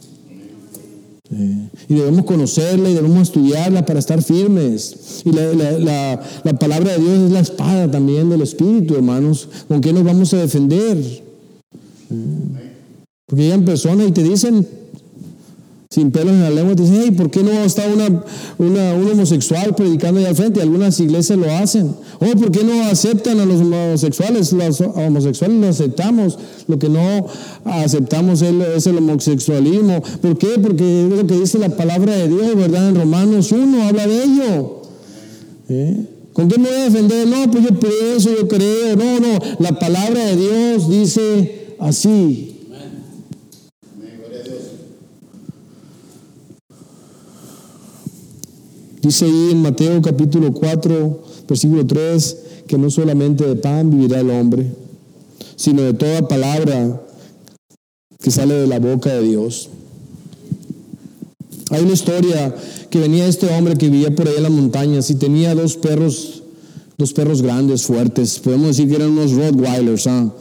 Y 1.90 1.96
debemos 1.96 2.26
conocerla 2.26 2.90
y 2.90 2.94
debemos 2.94 3.24
estudiarla 3.24 3.86
para 3.86 4.00
estar 4.00 4.22
firmes. 4.22 5.22
Y 5.26 5.32
la, 5.32 6.22
palabra 6.60 6.94
de 6.94 7.00
Dios 7.00 7.20
es 7.26 7.32
la 7.32 7.40
espada 7.40 7.90
también 7.90 8.30
del 8.30 8.42
Espíritu, 8.42 8.96
hermanos. 8.96 9.50
¿Con 9.68 9.82
qué 9.82 9.94
nos 9.94 10.04
vamos 10.04 10.34
a 10.34 10.38
defender? 10.38 11.23
Porque 13.34 13.46
llegan 13.46 13.66
personas 13.66 14.10
y 14.10 14.12
te 14.12 14.22
dicen, 14.22 14.68
sin 15.90 16.12
pelos 16.12 16.34
en 16.34 16.42
la 16.42 16.52
lengua, 16.52 16.76
te 16.76 16.84
dicen, 16.84 17.00
hey, 17.02 17.10
¿por 17.10 17.32
qué 17.32 17.42
no 17.42 17.50
está 17.64 17.82
un 18.60 19.10
homosexual 19.12 19.74
predicando 19.74 20.20
allá 20.20 20.30
al 20.30 20.36
frente? 20.36 20.62
Algunas 20.62 21.00
iglesias 21.00 21.40
lo 21.40 21.52
hacen. 21.52 21.96
Oh, 22.20 22.38
¿por 22.38 22.52
qué 22.52 22.64
no 22.64 22.84
aceptan 22.84 23.40
a 23.40 23.46
los 23.46 23.60
homosexuales? 23.60 24.54
Los 24.54 24.82
homosexuales 24.82 25.58
lo 25.58 25.68
aceptamos. 25.68 26.38
Lo 26.68 26.78
que 26.78 26.90
no 26.90 27.26
aceptamos 27.66 28.44
es 28.44 28.86
el 28.86 28.98
homosexualismo. 29.00 30.04
¿Por 30.22 30.38
qué? 30.38 30.50
Porque 30.62 31.06
es 31.06 31.10
lo 31.10 31.26
que 31.26 31.40
dice 31.40 31.58
la 31.58 31.70
palabra 31.70 32.16
de 32.16 32.28
Dios, 32.28 32.56
¿verdad? 32.56 32.90
En 32.90 32.98
Romanos 32.98 33.52
1 33.52 33.82
habla 33.82 34.06
de 34.06 34.24
ello. 34.26 34.82
¿Con 36.34 36.50
qué 36.50 36.60
me 36.60 36.70
voy 36.70 36.78
a 36.78 36.84
defender? 36.84 37.28
No, 37.28 37.50
pues 37.50 37.64
yo 37.64 37.80
pienso, 37.80 38.30
yo 38.30 38.48
creo. 38.48 38.96
No, 38.96 39.20
no. 39.20 39.40
La 39.58 39.80
palabra 39.80 40.24
de 40.24 40.36
Dios 40.36 40.88
dice 40.88 41.76
así. 41.80 42.52
Dice 49.04 49.26
ahí 49.26 49.50
en 49.52 49.62
Mateo 49.62 50.02
capítulo 50.02 50.54
4, 50.54 51.24
versículo 51.50 51.86
3, 51.86 52.38
que 52.68 52.78
no 52.78 52.90
solamente 52.90 53.46
de 53.46 53.58
pan 53.58 53.90
vivirá 53.90 54.22
el 54.22 54.30
hombre, 54.30 54.72
sino 55.58 55.82
de 55.82 55.94
toda 55.94 56.26
palabra 56.30 57.02
que 58.22 58.32
sale 58.32 58.54
de 58.54 58.66
la 58.66 58.80
boca 58.80 59.14
de 59.14 59.24
Dios. 59.24 59.70
Hay 61.72 61.84
una 61.84 61.92
historia 61.92 62.56
que 62.90 63.00
venía 63.00 63.28
este 63.28 63.48
hombre 63.48 63.76
que 63.76 63.90
vivía 63.90 64.16
por 64.16 64.26
ahí 64.26 64.36
en 64.38 64.44
las 64.44 64.52
montañas 64.54 65.10
y 65.10 65.16
tenía 65.16 65.54
dos 65.54 65.76
perros, 65.76 66.44
dos 66.98 67.12
perros 67.12 67.42
grandes, 67.42 67.84
fuertes. 67.84 68.40
Podemos 68.40 68.68
decir 68.68 68.88
que 68.88 68.96
eran 68.96 69.10
unos 69.10 69.34
Rottweilers. 69.34 70.08
¿ah? 70.08 70.34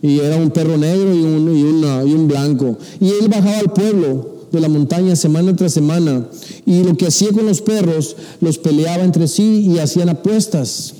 Y 0.00 0.18
era 0.18 0.38
un 0.38 0.50
perro 0.50 0.78
negro 0.78 1.14
y 1.14 1.20
un, 1.20 1.54
y, 1.54 2.10
y 2.10 2.14
un 2.14 2.26
blanco. 2.26 2.78
Y 3.00 3.10
él 3.10 3.28
bajaba 3.28 3.58
al 3.58 3.70
pueblo 3.70 4.32
de 4.52 4.60
la 4.60 4.68
montaña 4.68 5.16
semana 5.16 5.56
tras 5.56 5.72
semana 5.72 6.28
y 6.66 6.84
lo 6.84 6.96
que 6.96 7.06
hacía 7.06 7.32
con 7.32 7.46
los 7.46 7.62
perros, 7.62 8.16
los 8.40 8.58
peleaba 8.58 9.02
entre 9.02 9.26
sí 9.26 9.66
y 9.66 9.78
hacían 9.78 10.10
apuestas. 10.10 10.94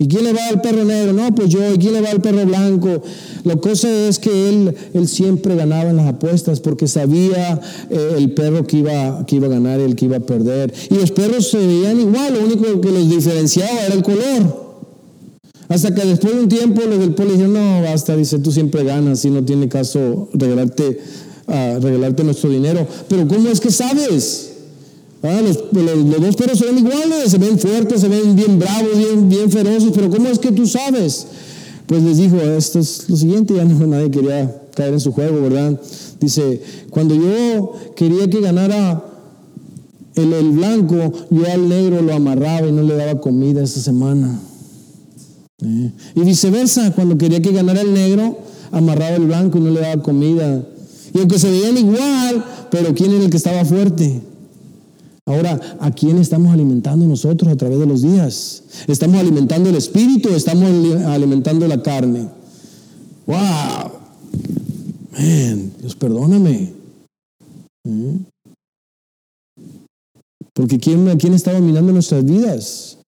¿Y 0.00 0.06
quién 0.06 0.22
le 0.22 0.32
va 0.32 0.46
al 0.46 0.60
perro 0.60 0.84
negro? 0.84 1.12
No, 1.12 1.34
pues 1.34 1.48
yo. 1.48 1.74
¿Y 1.74 1.78
quién 1.78 1.92
le 1.92 2.00
va 2.00 2.10
al 2.10 2.20
perro 2.20 2.46
blanco? 2.46 3.02
La 3.42 3.56
cosa 3.56 3.90
es 3.90 4.20
que 4.20 4.48
él, 4.48 4.76
él 4.94 5.08
siempre 5.08 5.56
ganaba 5.56 5.90
en 5.90 5.96
las 5.96 6.06
apuestas 6.06 6.60
porque 6.60 6.86
sabía 6.86 7.60
eh, 7.90 8.14
el 8.16 8.32
perro 8.32 8.64
que 8.64 8.76
iba, 8.76 9.26
que 9.26 9.36
iba 9.36 9.48
a 9.48 9.50
ganar 9.50 9.80
y 9.80 9.82
el 9.82 9.96
que 9.96 10.04
iba 10.04 10.18
a 10.18 10.20
perder. 10.20 10.72
Y 10.88 10.94
los 10.94 11.10
perros 11.10 11.48
se 11.48 11.58
veían 11.58 12.00
igual, 12.00 12.34
lo 12.34 12.44
único 12.44 12.80
que 12.80 12.92
los 12.92 13.10
diferenciaba 13.10 13.86
era 13.86 13.94
el 13.94 14.04
color. 14.04 14.68
Hasta 15.68 15.92
que 15.92 16.04
después 16.04 16.32
de 16.32 16.42
un 16.42 16.48
tiempo 16.48 16.80
los 16.88 17.00
del 17.00 17.14
pueblo 17.14 17.32
dijeron, 17.32 17.54
no, 17.54 17.82
basta, 17.82 18.14
dice, 18.14 18.38
tú 18.38 18.52
siempre 18.52 18.84
ganas 18.84 19.24
y 19.24 19.30
no 19.30 19.44
tiene 19.44 19.68
caso 19.68 20.28
regalarte 20.32 21.00
a 21.48 21.78
regalarte 21.80 22.22
nuestro 22.24 22.50
dinero. 22.50 22.86
Pero 23.08 23.26
¿cómo 23.26 23.48
es 23.48 23.60
que 23.60 23.70
sabes? 23.70 24.52
Ah, 25.22 25.40
los, 25.42 26.20
dos 26.20 26.36
perros 26.36 26.58
se 26.58 26.66
ven 26.66 26.78
iguales, 26.78 27.30
se 27.30 27.38
ven 27.38 27.58
fuertes, 27.58 28.00
se 28.00 28.08
ven 28.08 28.36
bien 28.36 28.58
bravos, 28.58 28.96
bien, 28.96 29.28
bien 29.28 29.50
feroces, 29.50 29.90
pero 29.92 30.10
¿cómo 30.10 30.28
es 30.28 30.38
que 30.38 30.52
tú 30.52 30.66
sabes? 30.66 31.26
Pues 31.86 32.02
les 32.02 32.18
dijo, 32.18 32.36
esto 32.36 32.78
es 32.78 33.08
lo 33.08 33.16
siguiente, 33.16 33.54
ya 33.54 33.64
no 33.64 33.86
nadie 33.86 34.10
quería 34.10 34.62
caer 34.74 34.92
en 34.92 35.00
su 35.00 35.10
juego, 35.10 35.42
¿verdad? 35.42 35.80
Dice, 36.20 36.62
cuando 36.90 37.16
yo 37.16 37.72
quería 37.96 38.30
que 38.30 38.40
ganara 38.40 39.04
el, 40.14 40.50
blanco, 40.50 41.12
yo 41.30 41.52
al 41.52 41.68
negro 41.68 42.02
lo 42.02 42.14
amarraba 42.14 42.68
y 42.68 42.72
no 42.72 42.82
le 42.82 42.94
daba 42.94 43.20
comida 43.20 43.62
esa 43.62 43.80
semana. 43.80 44.40
¿Eh? 45.62 45.92
Y 46.14 46.20
viceversa, 46.20 46.92
cuando 46.92 47.18
quería 47.18 47.42
que 47.42 47.52
ganara 47.52 47.80
el 47.80 47.92
negro, 47.92 48.38
amarraba 48.70 49.16
el 49.16 49.26
blanco 49.26 49.58
y 49.58 49.62
no 49.62 49.70
le 49.70 49.80
daba 49.80 50.02
comida. 50.02 50.64
Y 51.14 51.18
aunque 51.18 51.38
se 51.38 51.50
veían 51.50 51.76
igual, 51.76 52.44
pero 52.70 52.94
¿quién 52.94 53.12
era 53.12 53.24
el 53.24 53.30
que 53.30 53.36
estaba 53.36 53.64
fuerte? 53.64 54.20
Ahora, 55.26 55.60
¿a 55.80 55.90
quién 55.90 56.16
estamos 56.18 56.52
alimentando 56.52 57.06
nosotros 57.06 57.52
a 57.52 57.56
través 57.56 57.78
de 57.78 57.86
los 57.86 58.00
días? 58.00 58.62
¿Estamos 58.86 59.20
alimentando 59.20 59.68
el 59.68 59.76
espíritu 59.76 60.30
o 60.30 60.36
estamos 60.36 60.70
alimentando 61.04 61.68
la 61.68 61.82
carne? 61.82 62.28
¡Wow! 63.26 63.92
Man, 65.12 65.72
Dios 65.80 65.94
perdóname. 65.96 66.72
¿Mm? 67.84 68.16
Porque 70.54 70.78
¿quién, 70.78 71.18
¿quién 71.18 71.34
está 71.34 71.52
dominando 71.52 71.92
nuestras 71.92 72.24
vidas? 72.24 72.98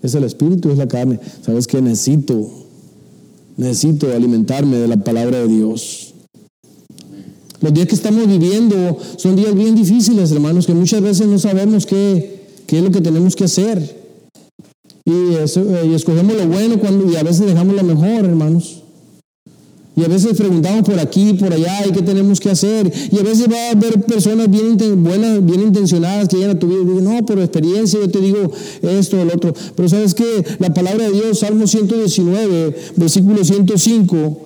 Es 0.00 0.14
el 0.14 0.24
espíritu, 0.24 0.70
es 0.70 0.78
la 0.78 0.86
carne. 0.86 1.18
¿Sabes 1.42 1.66
qué? 1.66 1.82
Necesito 1.82 2.63
Necesito 3.56 4.12
alimentarme 4.12 4.76
de 4.76 4.88
la 4.88 4.96
palabra 4.96 5.38
de 5.40 5.48
Dios. 5.48 6.14
Los 7.60 7.72
días 7.72 7.88
que 7.88 7.94
estamos 7.94 8.26
viviendo 8.26 8.98
son 9.16 9.36
días 9.36 9.54
bien 9.54 9.74
difíciles, 9.74 10.30
hermanos, 10.32 10.66
que 10.66 10.74
muchas 10.74 11.00
veces 11.00 11.26
no 11.26 11.38
sabemos 11.38 11.86
qué, 11.86 12.42
qué 12.66 12.78
es 12.78 12.84
lo 12.84 12.90
que 12.90 13.00
tenemos 13.00 13.36
que 13.36 13.44
hacer. 13.44 14.04
Y, 15.04 15.12
eh, 15.12 15.86
y 15.86 15.94
escogemos 15.94 16.36
lo 16.36 16.46
bueno 16.46 16.78
cuando, 16.78 17.10
y 17.10 17.16
a 17.16 17.22
veces 17.22 17.46
dejamos 17.46 17.74
lo 17.74 17.82
mejor, 17.84 18.24
hermanos. 18.24 18.83
Y 19.96 20.02
a 20.02 20.08
veces 20.08 20.36
preguntamos 20.36 20.82
por 20.82 20.98
aquí, 20.98 21.34
por 21.34 21.52
allá, 21.52 21.86
y 21.86 21.92
qué 21.92 22.02
tenemos 22.02 22.40
que 22.40 22.50
hacer. 22.50 22.92
Y 23.12 23.18
a 23.18 23.22
veces 23.22 23.48
va 23.50 23.68
a 23.68 23.70
haber 23.70 24.02
personas 24.02 24.50
bien 24.50 24.76
buenas, 25.04 25.44
bien 25.44 25.62
intencionadas 25.62 26.28
que 26.28 26.36
llegan 26.36 26.56
a 26.56 26.58
tu 26.58 26.66
vida 26.66 26.80
y 26.80 26.84
dicen, 26.84 27.04
no, 27.04 27.24
por 27.24 27.38
experiencia 27.38 28.00
yo 28.00 28.10
te 28.10 28.20
digo 28.20 28.50
esto 28.82 29.20
o 29.20 29.24
lo 29.24 29.34
otro. 29.34 29.54
Pero 29.76 29.88
sabes 29.88 30.14
que 30.14 30.44
la 30.58 30.74
palabra 30.74 31.04
de 31.04 31.12
Dios, 31.12 31.38
Salmo 31.38 31.66
119, 31.66 32.76
versículo 32.96 33.44
105, 33.44 34.44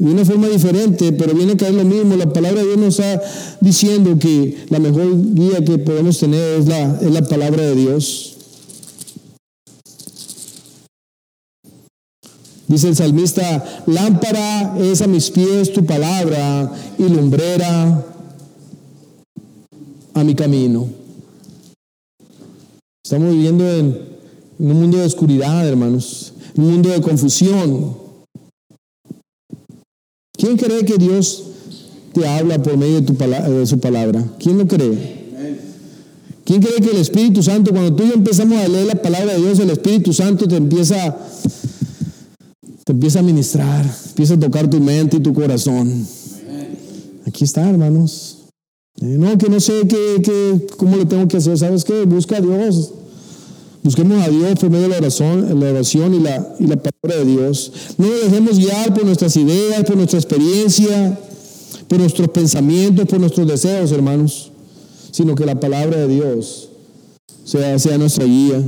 de 0.00 0.10
una 0.10 0.24
forma 0.24 0.48
diferente, 0.48 1.12
pero 1.12 1.34
viene 1.34 1.52
a 1.52 1.56
caer 1.56 1.74
lo 1.74 1.84
mismo. 1.84 2.16
La 2.16 2.32
palabra 2.32 2.60
de 2.60 2.66
Dios 2.66 2.78
nos 2.78 2.98
está 2.98 3.22
diciendo 3.60 4.18
que 4.18 4.56
la 4.70 4.78
mejor 4.78 5.34
guía 5.34 5.64
que 5.64 5.78
podemos 5.78 6.18
tener 6.18 6.60
es 6.60 6.68
la, 6.68 6.98
es 7.00 7.10
la 7.10 7.22
palabra 7.22 7.62
de 7.62 7.74
Dios. 7.74 8.29
Dice 12.70 12.86
el 12.86 12.94
salmista, 12.94 13.64
lámpara 13.86 14.78
es 14.78 15.02
a 15.02 15.08
mis 15.08 15.28
pies 15.32 15.72
tu 15.72 15.84
palabra 15.84 16.70
y 17.00 17.02
lumbrera 17.02 18.06
a 20.14 20.22
mi 20.22 20.36
camino. 20.36 20.86
Estamos 23.04 23.32
viviendo 23.32 23.68
en, 23.68 23.98
un 24.60 24.80
mundo 24.80 24.98
de 24.98 25.04
oscuridad, 25.04 25.66
hermanos, 25.66 26.32
un 26.54 26.70
mundo 26.70 26.90
de 26.90 27.00
confusión. 27.00 27.96
¿Quién 30.38 30.56
cree 30.56 30.84
que 30.84 30.96
Dios 30.96 31.42
te 32.12 32.28
habla 32.28 32.62
por 32.62 32.76
medio 32.76 33.00
de, 33.00 33.02
tu 33.02 33.66
su 33.66 33.80
palabra? 33.80 34.24
¿Quién 34.38 34.58
lo 34.58 34.68
cree? 34.68 35.18
¿Quién 36.44 36.62
cree 36.62 36.80
que 36.80 36.90
el 36.90 36.98
Espíritu 36.98 37.42
Santo, 37.42 37.72
cuando 37.72 37.94
tú 37.94 38.04
y 38.04 38.08
yo 38.08 38.14
empezamos 38.14 38.58
a 38.58 38.68
leer 38.68 38.86
la 38.86 39.02
palabra 39.02 39.34
de 39.34 39.40
Dios, 39.40 39.58
el 39.58 39.70
Espíritu 39.70 40.12
Santo 40.12 40.46
te 40.46 40.56
empieza, 40.56 41.16
te 42.90 42.94
empieza 42.94 43.20
a 43.20 43.22
ministrar, 43.22 43.86
empieza 44.08 44.34
a 44.34 44.40
tocar 44.40 44.68
tu 44.68 44.80
mente 44.80 45.18
y 45.18 45.20
tu 45.20 45.32
corazón? 45.32 46.08
Aquí 47.24 47.44
está, 47.44 47.70
hermanos. 47.70 48.38
Eh, 49.00 49.16
no, 49.16 49.38
que 49.38 49.48
no 49.48 49.60
sé 49.60 49.86
qué, 49.86 50.66
cómo 50.76 50.96
lo 50.96 51.06
tengo 51.06 51.28
que 51.28 51.36
hacer. 51.36 51.56
¿Sabes 51.56 51.84
qué? 51.84 52.02
Busca 52.04 52.38
a 52.38 52.40
Dios. 52.40 52.90
Busquemos 53.84 54.20
a 54.26 54.28
Dios 54.28 54.58
por 54.58 54.70
medio 54.70 54.82
de 54.82 54.88
la 54.88 54.96
oración, 54.96 55.60
la 55.60 55.70
oración 55.70 56.14
y, 56.14 56.18
la, 56.18 56.56
y 56.58 56.66
la 56.66 56.82
palabra 56.82 57.24
de 57.24 57.30
Dios. 57.30 57.72
No 57.96 58.08
nos 58.08 58.22
dejemos 58.22 58.58
guiar 58.58 58.92
por 58.92 59.04
nuestras 59.04 59.36
ideas, 59.36 59.84
por 59.84 59.96
nuestra 59.96 60.18
experiencia, 60.18 61.16
por 61.86 62.00
nuestros 62.00 62.28
pensamientos, 62.30 63.06
por 63.06 63.20
nuestros 63.20 63.46
deseos, 63.46 63.92
hermanos, 63.92 64.50
sino 65.12 65.36
que 65.36 65.46
la 65.46 65.60
palabra 65.60 65.96
de 65.96 66.08
Dios 66.08 66.70
sea, 67.44 67.78
sea 67.78 67.98
nuestra 67.98 68.24
guía. 68.24 68.60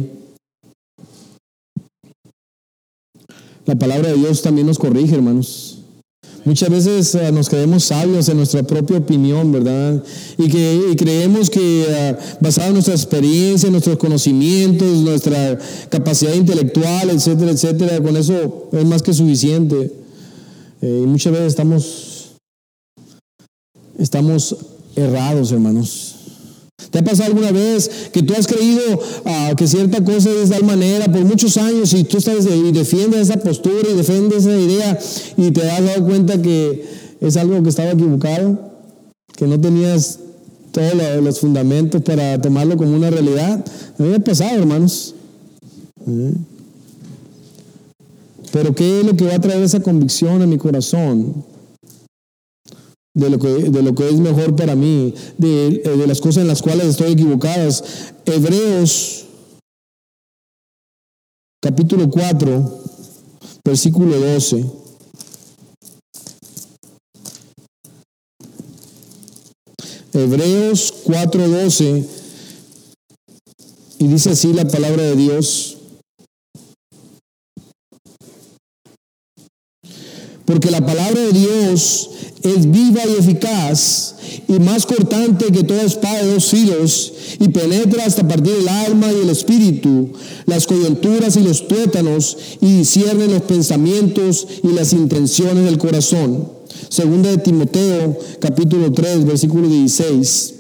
La 3.67 3.77
palabra 3.77 4.09
de 4.11 4.17
Dios 4.17 4.43
también 4.43 4.67
nos 4.67 4.79
corrige, 4.79 5.15
hermanos. 5.15 5.79
Muchas 6.45 6.71
veces 6.71 7.15
eh, 7.15 7.31
nos 7.31 7.49
creemos 7.49 7.85
sabios 7.85 8.29
en 8.29 8.37
nuestra 8.37 8.65
propia 8.65 8.99
opinión, 8.99 9.53
¿verdad? 9.53 10.03
Y 10.37 10.49
que 10.49 10.97
creemos 10.99 11.49
que 11.49 11.87
uh, 11.89 12.17
basado 12.41 12.69
en 12.69 12.75
nuestra 12.75 12.95
experiencia, 12.95 13.71
nuestros 13.71 13.97
conocimientos, 13.97 14.99
nuestra 14.99 15.57
capacidad 15.89 16.35
intelectual, 16.35 17.11
etcétera, 17.11 17.53
etcétera, 17.53 18.03
con 18.03 18.17
eso 18.17 18.69
es 18.73 18.85
más 18.85 19.03
que 19.03 19.13
suficiente. 19.13 19.93
Eh, 20.81 21.01
y 21.05 21.07
muchas 21.07 21.33
veces 21.33 21.47
estamos, 21.49 22.33
estamos 23.97 24.57
errados, 24.97 25.53
hermanos. 25.53 26.12
¿Te 26.91 26.99
ha 26.99 27.05
pasado 27.05 27.29
alguna 27.29 27.53
vez 27.53 27.91
que 28.13 28.23
tú 28.23 28.35
has 28.35 28.47
creído 28.47 28.83
ah, 29.25 29.53
que 29.57 29.67
cierta 29.67 30.03
cosa 30.05 30.31
es 30.31 30.49
de 30.49 30.57
tal 30.57 30.65
manera 30.65 31.11
por 31.11 31.25
muchos 31.25 31.57
años 31.57 31.93
y 31.93 32.05
tú 32.05 32.19
estás 32.19 32.47
y 32.47 32.73
defiendes 32.73 33.29
esa 33.29 33.39
postura 33.39 33.89
y 33.91 33.97
defiendes 33.97 34.45
esa 34.47 34.59
idea 34.59 34.99
y 35.37 35.51
te 35.51 35.71
has 35.71 35.85
dado 35.85 36.05
cuenta 36.05 36.41
que 36.41 36.85
es 37.21 37.37
algo 37.37 37.63
que 37.63 37.69
estaba 37.69 37.93
equivocado, 37.93 38.73
que 39.37 39.47
no 39.47 39.61
tenías 39.61 40.19
todos 40.73 41.23
los 41.23 41.39
fundamentos 41.39 42.03
para 42.03 42.41
tomarlo 42.41 42.77
como 42.77 42.97
una 42.97 43.11
realidad? 43.11 43.65
A 43.99 44.17
ha 44.17 44.19
pasado, 44.19 44.59
hermanos. 44.59 45.15
¿Eh? 46.07 46.33
Pero 48.53 48.75
¿qué 48.75 49.01
es 49.01 49.07
lo 49.07 49.17
que 49.17 49.27
va 49.27 49.35
a 49.35 49.41
traer 49.41 49.63
esa 49.63 49.81
convicción 49.81 50.43
a 50.43 50.47
mi 50.47 50.59
corazón? 50.59 51.45
De 53.23 53.31
lo 53.31 53.39
que, 53.39 53.49
de 53.49 53.83
lo 53.83 53.95
que 53.95 54.09
es 54.09 54.21
mejor 54.21 54.57
para 54.57 54.75
mí, 54.75 55.15
de, 55.39 55.83
eh, 55.85 55.97
de 55.97 56.07
las 56.07 56.21
cosas 56.21 56.43
en 56.43 56.49
las 56.49 56.63
cuales 56.63 56.87
estoy 56.87 57.13
equivocadas. 57.13 57.83
Hebreos 58.27 59.27
capítulo 61.61 62.11
4, 62.11 62.83
versículo 63.65 64.19
12. 64.19 64.83
Hebreos 70.15 70.93
4:12 71.05 72.05
y 73.99 74.09
dice 74.09 74.31
así 74.31 74.53
la 74.53 74.67
palabra 74.67 75.05
de 75.05 75.17
Dios. 75.17 75.79
Porque 80.45 80.71
la 80.71 80.85
palabra 80.85 81.21
de 81.21 81.33
Dios 81.33 82.11
es 82.43 82.71
viva 82.71 83.03
y 83.07 83.21
eficaz 83.21 84.15
y 84.49 84.53
más 84.55 84.87
cortante 84.87 85.47
que 85.47 85.65
toda 85.65 85.83
espada 85.83 86.23
de 86.23 86.35
dos 86.35 86.47
filos 86.47 87.13
y 87.39 87.49
penetra 87.49 88.05
hasta 88.05 88.27
partir 88.27 88.55
el 88.61 88.69
alma 88.69 89.13
y 89.13 89.23
el 89.23 89.31
espíritu, 89.31 90.11
las 90.47 90.67
coyunturas 90.67 91.37
y 91.37 91.41
los 91.41 91.69
tuétanos 91.69 92.37
y 92.61 92.79
discierne 92.79 93.29
los 93.29 93.43
pensamientos 93.43 94.47
y 94.63 94.69
las 94.69 94.93
intenciones 94.93 95.65
del 95.65 95.79
corazón. 95.79 96.49
Segunda 96.89 97.31
de 97.31 97.39
Timoteo, 97.39 98.19
capítulo 98.41 98.93
3, 98.93 99.25
versículo 99.25 99.69
16. 99.69 100.55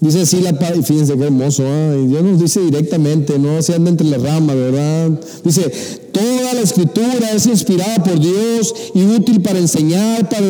Dice 0.00 0.20
así 0.20 0.40
la 0.40 0.54
fíjense 0.54 1.16
qué 1.16 1.24
hermoso, 1.24 1.64
¿eh? 1.66 2.06
Dios 2.06 2.22
nos 2.22 2.40
dice 2.40 2.60
directamente, 2.60 3.36
no 3.36 3.60
se 3.62 3.74
anda 3.74 3.90
entre 3.90 4.06
las 4.06 4.22
ramas, 4.22 4.54
¿verdad? 4.54 5.10
Dice, 5.42 5.68
toda 6.12 6.54
la 6.54 6.60
escritura 6.60 7.32
es 7.34 7.46
inspirada 7.46 8.04
por 8.04 8.20
Dios 8.20 8.72
y 8.94 9.02
útil 9.02 9.42
para 9.42 9.58
enseñar, 9.58 10.28
para 10.28 10.46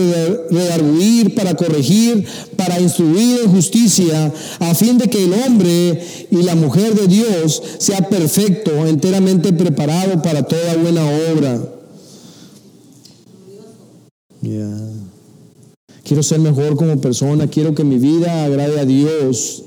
redarguir, 0.50 1.34
para 1.34 1.54
corregir, 1.54 2.26
para 2.56 2.78
instruir 2.78 3.40
en 3.44 3.50
justicia, 3.50 4.34
a 4.58 4.74
fin 4.74 4.98
de 4.98 5.08
que 5.08 5.24
el 5.24 5.32
hombre 5.32 5.98
y 6.30 6.42
la 6.42 6.54
mujer 6.54 6.94
de 6.94 7.06
Dios 7.06 7.62
sea 7.78 8.06
perfecto, 8.06 8.86
enteramente 8.86 9.54
preparado 9.54 10.20
para 10.20 10.42
toda 10.42 10.76
buena 10.76 11.04
obra. 11.32 11.58
Quiero 16.08 16.22
ser 16.22 16.38
mejor 16.38 16.74
como 16.74 16.98
persona, 17.02 17.48
quiero 17.48 17.74
que 17.74 17.84
mi 17.84 17.98
vida 17.98 18.46
agrade 18.46 18.80
a 18.80 18.86
Dios. 18.86 19.62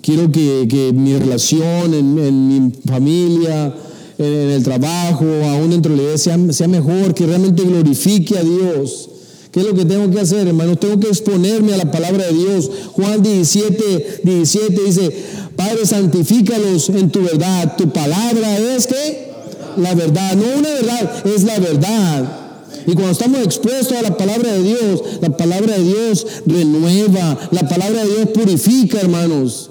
Quiero 0.00 0.30
que, 0.30 0.92
mi 0.94 1.18
relación 1.18 1.92
en, 1.92 2.46
mi 2.46 2.72
familia, 2.86 3.74
en, 4.16 4.50
el 4.50 4.62
trabajo, 4.62 5.24
aún 5.24 5.70
dentro 5.70 5.90
de 5.90 5.96
la 5.96 6.02
iglesia, 6.04 6.38
sea, 6.50 6.68
mejor, 6.68 7.14
que 7.14 7.26
realmente 7.26 7.64
glorifique 7.64 8.38
a 8.38 8.44
Dios. 8.44 9.10
¿Qué 9.50 9.58
es 9.58 9.66
lo 9.66 9.74
que 9.74 9.84
tengo 9.84 10.08
que 10.08 10.20
hacer, 10.20 10.46
hermanos? 10.46 10.78
Tengo 10.78 11.00
que 11.00 11.08
exponerme 11.08 11.74
a 11.74 11.78
la 11.78 11.90
palabra 11.90 12.26
de 12.26 12.32
Dios. 12.32 12.70
Juan 12.92 13.20
17, 13.20 14.20
17 14.22 14.82
dice, 14.84 15.12
Padre, 15.56 15.84
santifícalos 15.84 16.90
en 16.90 17.10
tu 17.10 17.22
verdad. 17.22 17.74
Tu 17.76 17.88
palabra 17.88 18.56
es 18.56 18.86
que 18.86 19.32
la 19.78 19.96
verdad, 19.96 20.36
no 20.36 20.44
una 20.60 20.68
verdad, 20.70 21.26
es 21.26 21.42
la 21.42 21.58
verdad. 21.58 22.45
Y 22.86 22.94
cuando 22.94 23.12
estamos 23.12 23.40
expuestos 23.42 23.96
a 23.96 24.02
la 24.02 24.16
palabra 24.16 24.52
de 24.52 24.62
Dios, 24.62 25.02
la 25.20 25.36
palabra 25.36 25.76
de 25.76 25.82
Dios 25.82 26.26
renueva, 26.46 27.36
la 27.50 27.68
palabra 27.68 28.04
de 28.04 28.10
Dios 28.10 28.28
purifica, 28.28 29.00
hermanos. 29.00 29.70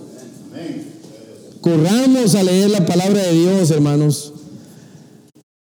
Corramos 1.62 2.36
a 2.36 2.44
leer 2.44 2.70
la 2.70 2.86
palabra 2.86 3.24
de 3.24 3.34
Dios, 3.34 3.72
hermanos. 3.72 4.34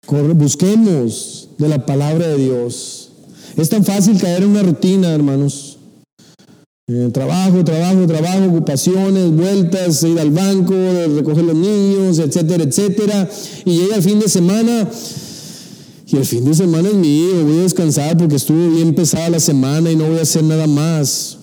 busquemos 0.09 1.49
de 1.59 1.69
la 1.69 1.85
palabra 1.85 2.29
de 2.29 2.37
Dios. 2.37 3.11
Es 3.57 3.69
tan 3.69 3.85
fácil 3.85 4.19
caer 4.19 4.43
en 4.43 4.51
una 4.51 4.63
rutina, 4.63 5.13
hermanos. 5.13 5.79
Trabajo, 7.13 7.65
trabajo, 7.65 8.07
trabajo, 8.07 8.47
ocupaciones, 8.47 9.31
vueltas, 9.31 10.03
ir 10.03 10.19
al 10.19 10.31
banco, 10.31 10.75
recoger 11.17 11.45
los 11.45 11.55
niños, 11.55 12.19
etcétera, 12.19 12.65
etcétera. 12.65 13.29
Y 13.65 13.79
llega 13.79 13.97
el 13.97 14.03
fin 14.03 14.19
de 14.21 14.29
semana 14.29 14.89
y 16.13 16.17
el 16.17 16.25
fin 16.25 16.45
de 16.45 16.55
semana 16.55 16.89
es 16.89 16.95
mío, 16.95 17.45
voy 17.45 17.59
a 17.59 17.63
descansar 17.63 18.17
porque 18.17 18.35
estuvo 18.35 18.71
bien 18.71 18.95
pesada 18.95 19.31
la 19.31 19.41
semana 19.41 19.93
y 19.93 19.97
no 19.97 20.07
voy 20.09 20.19
a 20.19 20.23
hacer 20.23 20.43
nada 20.43 20.67
más. 20.67 21.39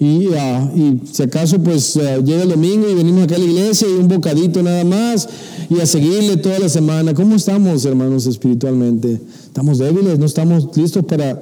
Y, 0.00 0.26
ah, 0.36 0.72
si 1.12 1.22
acaso 1.22 1.60
pues 1.60 1.96
ah, 1.96 2.18
llega 2.18 2.42
el 2.42 2.48
domingo 2.48 2.90
y 2.90 2.94
venimos 2.94 3.24
acá 3.24 3.36
a 3.36 3.38
la 3.38 3.44
iglesia 3.44 3.88
y 3.88 3.92
un 3.92 4.08
bocadito 4.08 4.62
nada 4.62 4.82
más 4.84 5.28
y 5.70 5.80
a 5.80 5.86
seguirle 5.86 6.36
toda 6.36 6.58
la 6.58 6.68
semana. 6.68 7.14
¿Cómo 7.14 7.36
estamos 7.36 7.84
hermanos 7.84 8.26
espiritualmente? 8.26 9.20
¿Estamos 9.44 9.78
débiles? 9.78 10.18
¿No 10.18 10.26
estamos 10.26 10.76
listos 10.76 11.04
para, 11.04 11.40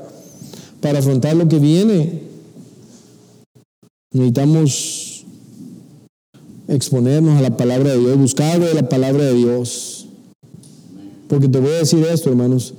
para 0.80 0.98
afrontar 0.98 1.34
lo 1.36 1.48
que 1.48 1.58
viene? 1.58 2.20
Necesitamos 4.12 5.24
exponernos 6.68 7.38
a 7.38 7.40
la 7.40 7.56
palabra 7.56 7.92
de 7.92 7.98
Dios, 7.98 8.18
buscar 8.18 8.60
de 8.60 8.74
la 8.74 8.88
palabra 8.90 9.24
de 9.24 9.34
Dios. 9.34 10.01
Porque 11.32 11.48
te 11.48 11.58
voy 11.58 11.70
a 11.70 11.78
decir 11.78 12.04
esto, 12.04 12.28
hermanos. 12.28 12.74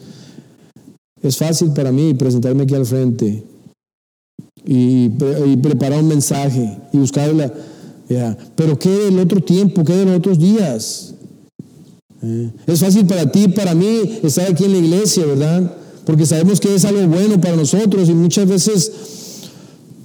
Es 1.24 1.38
fácil 1.38 1.74
para 1.74 1.92
mí 1.92 2.14
presentarme 2.14 2.62
aquí 2.62 2.76
al 2.76 2.86
frente 2.86 3.44
y, 4.64 5.10
preparar 5.58 6.04
un 6.04 6.08
mensaje 6.08 6.78
y 6.92 6.98
buscarla. 7.00 7.52
Pero 8.56 8.78
¿qué 8.78 8.92
del 8.92 9.18
otro 9.18 9.42
tiempo? 9.42 9.84
¿Qué 9.84 9.96
de 9.96 10.06
los 10.06 10.18
otros 10.18 10.38
días? 10.38 11.16
¿Eh? 12.22 12.52
Es 12.68 12.80
fácil 12.80 13.08
para 13.08 13.32
ti, 13.32 13.48
para 13.48 13.74
mí, 13.74 14.20
estar 14.22 14.52
aquí 14.52 14.66
en 14.66 14.74
la 14.74 14.78
iglesia, 14.78 15.26
¿verdad? 15.26 15.76
Porque 16.06 16.28
sabemos 16.28 16.60
que 16.60 16.76
es 16.76 16.86
algo 16.86 17.08
bueno 17.08 17.42
para 17.42 17.56
nosotros 17.56 18.08
y 18.08 18.14
muchas 18.14 18.48
veces 18.48 18.92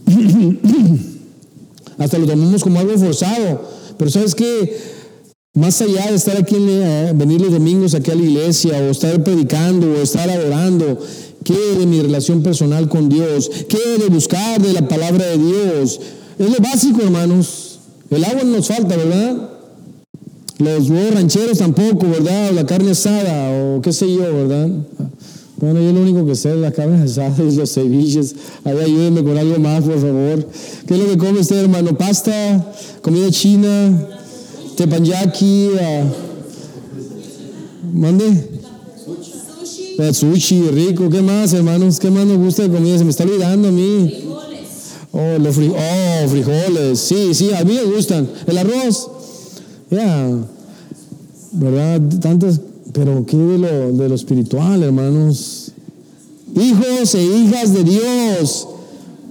hasta 1.98 2.16
lo 2.16 2.26
tomamos 2.26 2.62
como 2.62 2.78
algo 2.80 2.96
forzado. 2.96 3.61
Pero 3.98 4.11
¿sabes 4.11 4.34
qué? 4.34 4.97
Más 5.59 5.83
allá 5.83 6.07
de 6.07 6.14
estar 6.14 6.37
aquí, 6.37 6.55
eh, 6.57 7.12
venir 7.16 7.40
los 7.40 7.51
domingos 7.51 7.92
aquí 7.92 8.12
a 8.12 8.14
la 8.14 8.23
iglesia, 8.23 8.79
o 8.79 8.90
estar 8.92 9.25
predicando, 9.25 9.90
o 9.90 9.97
estar 9.97 10.31
adorando, 10.31 10.99
¿Qué 11.44 11.79
de 11.79 11.87
mi 11.87 12.01
relación 12.01 12.42
personal 12.42 12.88
con 12.88 13.09
Dios? 13.09 13.51
¿Qué 13.68 13.99
de 13.99 14.09
buscar 14.09 14.61
de 14.61 14.73
la 14.73 14.87
palabra 14.87 15.25
de 15.27 15.38
Dios? 15.38 16.01
Es 16.38 16.51
lo 16.51 16.59
básico, 16.62 17.01
hermanos. 17.03 17.79
El 18.11 18.25
agua 18.25 18.42
no 18.44 18.57
nos 18.57 18.68
falta, 18.68 18.97
¿verdad? 18.97 19.51
Los 20.59 20.90
huevos 20.90 21.14
rancheros 21.14 21.59
tampoco, 21.59 22.09
¿verdad? 22.09 22.53
La 22.53 22.66
carne 22.66 22.90
asada, 22.90 23.51
o 23.51 23.81
qué 23.81 23.92
sé 23.92 24.12
yo, 24.12 24.33
¿verdad? 24.33 24.68
Bueno, 25.57 25.81
yo 25.81 25.92
lo 25.92 26.03
único 26.03 26.27
que 26.27 26.35
sé 26.35 26.51
es 26.51 26.59
la 26.59 26.71
carne 26.71 27.03
asada 27.03 27.35
y 27.42 27.57
los 27.57 27.73
ceviches. 27.73 28.35
Ahí 28.64 28.79
ayúdenme 28.79 29.25
con 29.25 29.38
algo 29.38 29.59
más, 29.59 29.83
por 29.83 30.01
favor. 30.01 30.47
¿Qué 30.87 30.94
es 30.94 31.01
lo 31.01 31.07
que 31.07 31.18
come 31.18 31.40
usted, 31.40 31.57
hermano? 31.57 31.97
¿Pasta? 31.97 32.75
¿Comida 33.01 33.31
china? 33.31 34.17
¿Tepanyaki? 34.78 35.70
Uh, 35.74 36.06
¿Mande? 37.92 38.48
Sushi, 40.12 40.70
rico. 40.70 41.10
¿Qué 41.10 41.20
más, 41.20 41.52
hermanos? 41.52 41.98
¿Qué 41.98 42.08
más 42.12 42.24
nos 42.24 42.38
gusta 42.38 42.62
de 42.62 42.68
comida? 42.68 42.96
Se 42.96 43.02
me 43.02 43.10
está 43.10 43.24
olvidando 43.24 43.68
a 43.68 43.72
mí. 43.72 44.24
Oh, 45.10 45.38
los 45.40 45.58
oh, 45.58 46.28
frijoles. 46.28 47.00
Sí, 47.00 47.34
sí, 47.34 47.52
a 47.52 47.64
mí 47.64 47.74
me 47.74 47.92
gustan. 47.92 48.30
El 48.46 48.58
arroz. 48.58 49.10
Ya. 49.90 50.30
¿Verdad? 51.50 52.00
Tantas. 52.20 52.60
Pero 52.92 53.26
¿qué 53.26 53.36
de 53.36 53.58
lo, 53.58 53.92
de 53.92 54.08
lo 54.08 54.14
espiritual, 54.14 54.84
hermanos? 54.84 55.72
Hijos 56.54 57.16
e 57.16 57.24
hijas 57.24 57.74
de 57.74 57.82
Dios. 57.82 58.68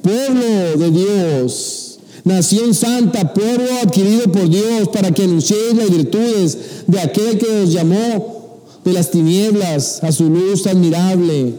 Pueblo 0.02 0.78
de 0.78 0.92
Dios. 0.92 1.87
Nación 2.28 2.74
santa, 2.74 3.34
pueblo 3.34 3.70
adquirido 3.82 4.30
por 4.30 4.50
Dios 4.50 4.90
para 4.90 5.12
que 5.12 5.24
anunciéis 5.24 5.76
las 5.76 5.90
virtudes 5.90 6.58
de 6.86 7.00
aquel 7.00 7.38
que 7.38 7.48
os 7.64 7.72
llamó 7.72 8.60
de 8.84 8.92
las 8.92 9.12
tinieblas 9.12 10.04
a 10.04 10.12
su 10.12 10.30
luz 10.30 10.68
admirable. 10.68 11.54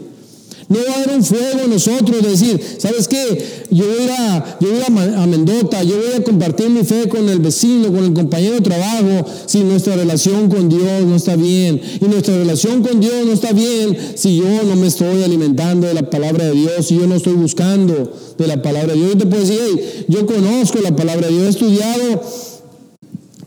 No 0.69 0.77
va 0.87 0.93
a 0.93 1.03
haber 1.03 1.17
un 1.17 1.23
fuego 1.23 1.61
en 1.63 1.71
nosotros 1.71 2.21
de 2.21 2.29
decir, 2.29 2.61
¿sabes 2.77 3.07
qué? 3.07 3.65
Yo 3.71 3.85
voy 3.87 4.07
a, 4.07 4.57
yo 4.59 4.69
voy 4.69 4.81
a, 4.81 5.23
a 5.23 5.83
yo 5.83 5.97
voy 5.97 6.13
a 6.15 6.23
compartir 6.23 6.69
mi 6.69 6.83
fe 6.83 7.09
con 7.09 7.27
el 7.27 7.39
vecino, 7.39 7.91
con 7.91 8.05
el 8.05 8.13
compañero 8.13 8.53
de 8.53 8.61
trabajo, 8.61 9.25
si 9.47 9.63
nuestra 9.63 9.95
relación 9.95 10.47
con 10.47 10.69
Dios 10.69 11.05
no 11.07 11.15
está 11.15 11.35
bien. 11.35 11.81
Y 11.99 12.05
nuestra 12.05 12.37
relación 12.37 12.83
con 12.83 12.99
Dios 12.99 13.25
no 13.25 13.33
está 13.33 13.51
bien 13.51 13.97
si 14.13 14.37
yo 14.37 14.63
no 14.63 14.75
me 14.75 14.85
estoy 14.85 15.23
alimentando 15.23 15.87
de 15.87 15.95
la 15.95 16.07
palabra 16.07 16.45
de 16.45 16.51
Dios, 16.51 16.85
si 16.85 16.97
yo 16.97 17.07
no 17.07 17.15
estoy 17.15 17.33
buscando 17.33 18.13
de 18.37 18.47
la 18.47 18.61
palabra 18.61 18.93
de 18.93 18.99
Dios. 18.99 19.13
Yo 19.13 19.17
te 19.17 19.25
puedo 19.25 19.41
decir, 19.41 19.59
hey, 19.59 20.05
yo 20.07 20.27
conozco 20.27 20.77
la 20.83 20.95
palabra 20.95 21.29
de 21.29 21.33
Dios, 21.33 21.45
he 21.47 21.49
estudiado 21.49 22.21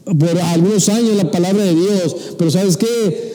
por 0.04 0.38
algunos 0.40 0.88
años 0.88 1.16
la 1.16 1.30
palabra 1.30 1.62
de 1.62 1.74
Dios, 1.74 2.16
pero 2.36 2.50
¿sabes 2.50 2.76
qué? 2.76 3.31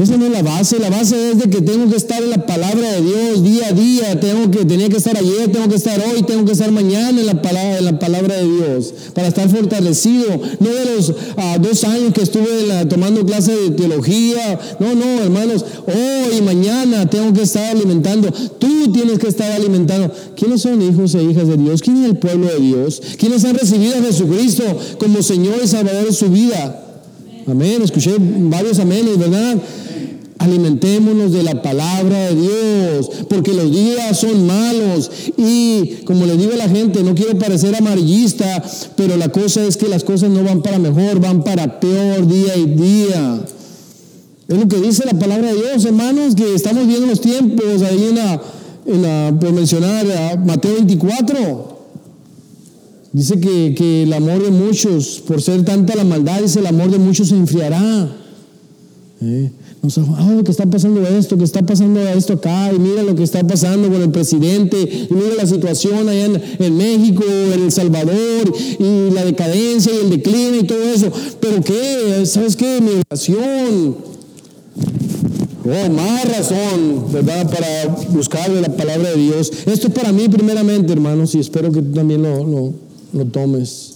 Esa 0.00 0.16
no 0.16 0.24
es 0.24 0.32
la 0.32 0.42
base, 0.42 0.78
la 0.78 0.88
base 0.88 1.32
es 1.32 1.38
de 1.38 1.50
que 1.50 1.60
tengo 1.60 1.90
que 1.90 1.96
estar 1.96 2.22
en 2.22 2.30
la 2.30 2.46
palabra 2.46 2.90
de 2.92 3.02
Dios 3.02 3.44
día 3.44 3.66
a 3.68 3.72
día, 3.72 4.18
tengo 4.18 4.50
que, 4.50 4.64
tenía 4.64 4.88
que 4.88 4.96
estar 4.96 5.14
ayer, 5.14 5.52
tengo 5.52 5.68
que 5.68 5.74
estar 5.74 6.00
hoy, 6.00 6.22
tengo 6.22 6.46
que 6.46 6.52
estar 6.52 6.70
mañana 6.72 7.20
en 7.20 7.26
la 7.26 7.42
palabra, 7.42 7.78
en 7.78 7.84
la 7.84 7.98
palabra 7.98 8.36
de 8.36 8.44
Dios, 8.44 8.94
para 9.14 9.28
estar 9.28 9.46
fortalecido, 9.50 10.40
no 10.58 10.68
de 10.70 10.96
los 10.96 11.12
ah, 11.36 11.58
dos 11.60 11.84
años 11.84 12.14
que 12.14 12.22
estuve 12.22 12.46
tomando 12.88 13.26
clase 13.26 13.54
de 13.54 13.70
teología, 13.72 14.58
no, 14.78 14.94
no, 14.94 15.22
hermanos, 15.22 15.66
hoy 15.86 16.40
mañana 16.40 17.08
tengo 17.10 17.34
que 17.34 17.42
estar 17.42 17.64
alimentando, 17.64 18.32
tú 18.58 18.90
tienes 18.92 19.18
que 19.18 19.28
estar 19.28 19.52
alimentando. 19.52 20.10
¿Quiénes 20.34 20.62
son 20.62 20.80
hijos 20.80 21.14
e 21.14 21.22
hijas 21.22 21.46
de 21.46 21.58
Dios? 21.58 21.82
¿Quién 21.82 21.98
es 21.98 22.10
el 22.10 22.16
pueblo 22.16 22.46
de 22.46 22.58
Dios? 22.58 23.02
¿Quiénes 23.18 23.44
han 23.44 23.54
recibido 23.54 23.98
a 23.98 24.02
Jesucristo 24.02 24.64
como 24.98 25.22
Señor 25.22 25.56
y 25.62 25.68
Salvador 25.68 26.06
de 26.06 26.12
su 26.14 26.30
vida? 26.30 26.86
Amén, 27.46 27.82
escuché 27.82 28.14
varios 28.18 28.78
amenes, 28.78 29.18
¿verdad? 29.18 29.56
Alimentémonos 30.40 31.32
de 31.32 31.42
la 31.42 31.60
palabra 31.60 32.30
de 32.30 32.34
Dios, 32.34 33.10
porque 33.28 33.52
los 33.52 33.70
días 33.70 34.18
son 34.18 34.46
malos. 34.46 35.10
Y 35.36 35.96
como 36.06 36.24
le 36.24 36.38
digo 36.38 36.54
a 36.54 36.56
la 36.56 36.66
gente, 36.66 37.02
no 37.02 37.14
quiero 37.14 37.38
parecer 37.38 37.76
amarillista, 37.76 38.64
pero 38.96 39.18
la 39.18 39.28
cosa 39.28 39.62
es 39.66 39.76
que 39.76 39.86
las 39.86 40.02
cosas 40.02 40.30
no 40.30 40.42
van 40.42 40.62
para 40.62 40.78
mejor, 40.78 41.20
van 41.20 41.44
para 41.44 41.78
peor 41.78 42.26
día 42.26 42.56
y 42.56 42.64
día. 42.64 43.38
Es 44.48 44.58
lo 44.58 44.66
que 44.66 44.78
dice 44.78 45.04
la 45.04 45.18
palabra 45.18 45.52
de 45.52 45.60
Dios, 45.60 45.84
hermanos, 45.84 46.34
que 46.34 46.54
estamos 46.54 46.86
viendo 46.86 47.06
los 47.06 47.20
tiempos 47.20 47.82
ahí 47.82 48.06
en 48.08 48.14
la, 48.14 48.42
en 48.86 49.02
la 49.02 49.38
por 49.38 49.52
mencionar 49.52 50.06
Mateo 50.46 50.72
24. 50.76 51.80
Dice 53.12 53.38
que, 53.40 53.74
que, 53.76 54.04
el 54.04 54.12
amor 54.14 54.42
de 54.42 54.50
muchos, 54.50 55.22
por 55.26 55.42
ser 55.42 55.66
tanta 55.66 55.94
la 55.96 56.04
maldad, 56.04 56.40
dice 56.40 56.60
el 56.60 56.66
amor 56.66 56.90
de 56.90 56.98
muchos 56.98 57.28
se 57.28 57.34
enfriará. 57.34 58.16
¿Eh? 59.20 59.50
Nos, 59.82 59.96
oh, 59.96 60.44
que 60.44 60.50
está 60.50 60.66
pasando 60.66 61.00
esto, 61.06 61.38
que 61.38 61.44
está 61.44 61.62
pasando 61.62 62.00
esto 62.00 62.34
acá, 62.34 62.70
y 62.72 62.78
mira 62.78 63.02
lo 63.02 63.14
que 63.14 63.22
está 63.22 63.46
pasando 63.46 63.88
con 63.88 64.02
el 64.02 64.10
presidente, 64.10 64.76
y 64.78 65.12
mira 65.12 65.36
la 65.38 65.46
situación 65.46 66.06
allá 66.08 66.26
en, 66.58 66.76
México, 66.76 67.24
en 67.24 67.62
El 67.62 67.72
Salvador, 67.72 68.52
y 68.78 69.10
la 69.10 69.24
decadencia 69.24 69.90
y 69.92 70.04
el 70.04 70.10
decline 70.10 70.58
y 70.60 70.64
todo 70.64 70.82
eso. 70.82 71.10
Pero 71.40 71.62
qué, 71.62 72.26
¿sabes 72.26 72.56
qué? 72.56 72.80
Mi 72.82 73.00
oración. 73.10 73.96
Oh, 75.62 75.90
más 75.90 76.28
razón, 76.28 77.12
¿verdad? 77.12 77.50
Para 77.50 77.96
buscar 78.10 78.50
la 78.50 78.68
palabra 78.76 79.10
de 79.10 79.16
Dios. 79.16 79.50
Esto 79.66 79.88
es 79.88 79.94
para 79.94 80.12
mí 80.12 80.28
primeramente, 80.28 80.92
hermanos, 80.92 81.34
y 81.34 81.38
espero 81.38 81.72
que 81.72 81.80
tú 81.80 81.92
también 81.92 82.22
lo, 82.22 82.44
lo, 82.44 82.74
lo 83.14 83.24
tomes. 83.26 83.94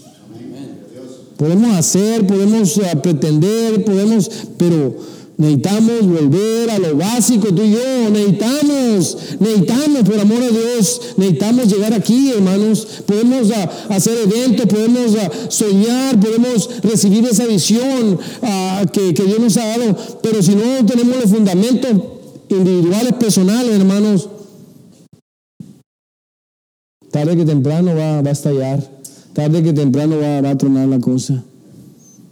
Podemos 1.36 1.76
hacer, 1.76 2.26
podemos 2.26 2.76
uh, 2.76 3.00
pretender, 3.02 3.84
podemos, 3.84 4.30
pero 4.56 4.94
Necesitamos 5.36 6.06
volver 6.06 6.70
a 6.70 6.78
lo 6.78 6.96
básico, 6.96 7.48
tú 7.52 7.62
y 7.62 7.72
yo. 7.72 8.10
Necesitamos, 8.10 9.16
necesitamos, 9.40 10.02
por 10.02 10.20
amor 10.20 10.42
a 10.42 10.48
Dios, 10.48 11.00
necesitamos 11.16 11.66
llegar 11.66 11.92
aquí, 11.92 12.30
hermanos. 12.30 12.86
Podemos 13.04 13.50
hacer 13.88 14.16
eventos, 14.18 14.66
podemos 14.66 15.16
soñar, 15.48 16.20
podemos 16.20 16.70
recibir 16.82 17.24
esa 17.24 17.46
visión 17.46 18.18
que, 18.92 19.12
Dios 19.12 19.40
nos 19.40 19.56
ha 19.56 19.66
dado. 19.66 19.96
Pero 20.22 20.40
si 20.40 20.54
no 20.54 20.86
tenemos 20.86 21.16
los 21.16 21.30
fundamentos 21.30 21.90
individuales, 22.48 23.14
personales, 23.14 23.74
hermanos, 23.74 24.28
tarde 27.10 27.36
que 27.36 27.44
temprano 27.44 27.96
va, 27.96 28.18
a 28.18 28.30
estallar. 28.30 28.88
Tarde 29.32 29.64
que 29.64 29.72
temprano 29.72 30.16
va 30.20 30.48
a 30.48 30.56
tronar 30.56 30.86
la 30.86 31.00
cosa. 31.00 31.42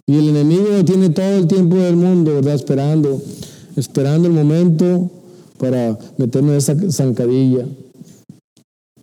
Y 0.06 0.16
el 0.16 0.28
enemigo 0.30 0.84
tiene 0.84 1.10
todo 1.10 1.36
el 1.36 1.46
tiempo 1.46 1.76
del 1.76 1.96
mundo, 1.96 2.34
¿verdad? 2.34 2.54
Esperando, 2.54 3.22
esperando 3.76 4.28
el 4.28 4.34
momento 4.34 5.10
para 5.58 5.96
meternos 6.18 6.50
en 6.50 6.56
esa 6.58 6.92
zancadilla. 6.92 7.66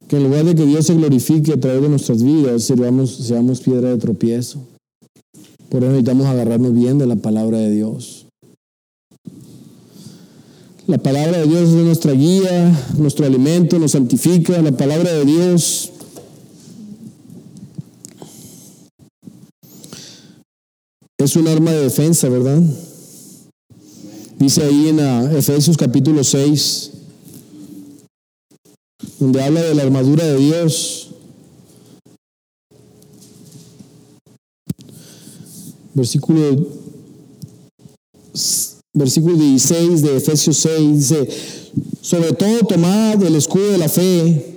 Que 0.07 0.17
en 0.17 0.23
lugar 0.23 0.43
de 0.43 0.55
que 0.55 0.65
Dios 0.65 0.87
se 0.87 0.95
glorifique 0.95 1.53
a 1.53 1.59
través 1.59 1.81
de 1.81 1.89
nuestras 1.89 2.21
vidas, 2.21 2.63
seamos, 2.63 3.15
seamos 3.15 3.61
piedra 3.61 3.89
de 3.89 3.97
tropiezo. 3.97 4.59
Por 5.69 5.83
eso 5.83 5.91
necesitamos 5.91 6.25
agarrarnos 6.25 6.73
bien 6.73 6.97
de 6.97 7.05
la 7.05 7.15
palabra 7.15 7.59
de 7.59 7.71
Dios. 7.71 8.25
La 10.87 10.97
palabra 10.97 11.37
de 11.37 11.45
Dios 11.45 11.69
es 11.69 11.75
nuestra 11.75 12.13
guía, 12.13 12.75
nuestro 12.97 13.25
alimento, 13.25 13.77
nos 13.77 13.91
santifica. 13.91 14.59
La 14.61 14.71
palabra 14.71 15.13
de 15.13 15.23
Dios 15.23 15.91
es 21.19 21.35
un 21.35 21.47
arma 21.49 21.71
de 21.71 21.83
defensa, 21.83 22.29
¿verdad? 22.29 22.61
Dice 24.37 24.63
ahí 24.63 24.87
en 24.87 25.01
ah, 25.01 25.29
Efesios 25.33 25.75
capítulo 25.75 26.23
6, 26.23 26.91
donde 29.19 29.43
habla 29.43 29.61
de 29.61 29.75
la 29.75 29.83
armadura 29.83 30.23
de 30.23 30.37
Dios. 30.37 31.09
Versículo, 35.93 36.67
versículo 38.93 39.35
16 39.35 40.01
de 40.01 40.15
Efesios 40.15 40.55
6 40.55 40.95
dice, 40.95 41.29
sobre 41.99 42.31
todo 42.31 42.59
tomad 42.59 43.21
el 43.21 43.35
escudo 43.35 43.73
de 43.73 43.77
la 43.77 43.89
fe, 43.89 44.55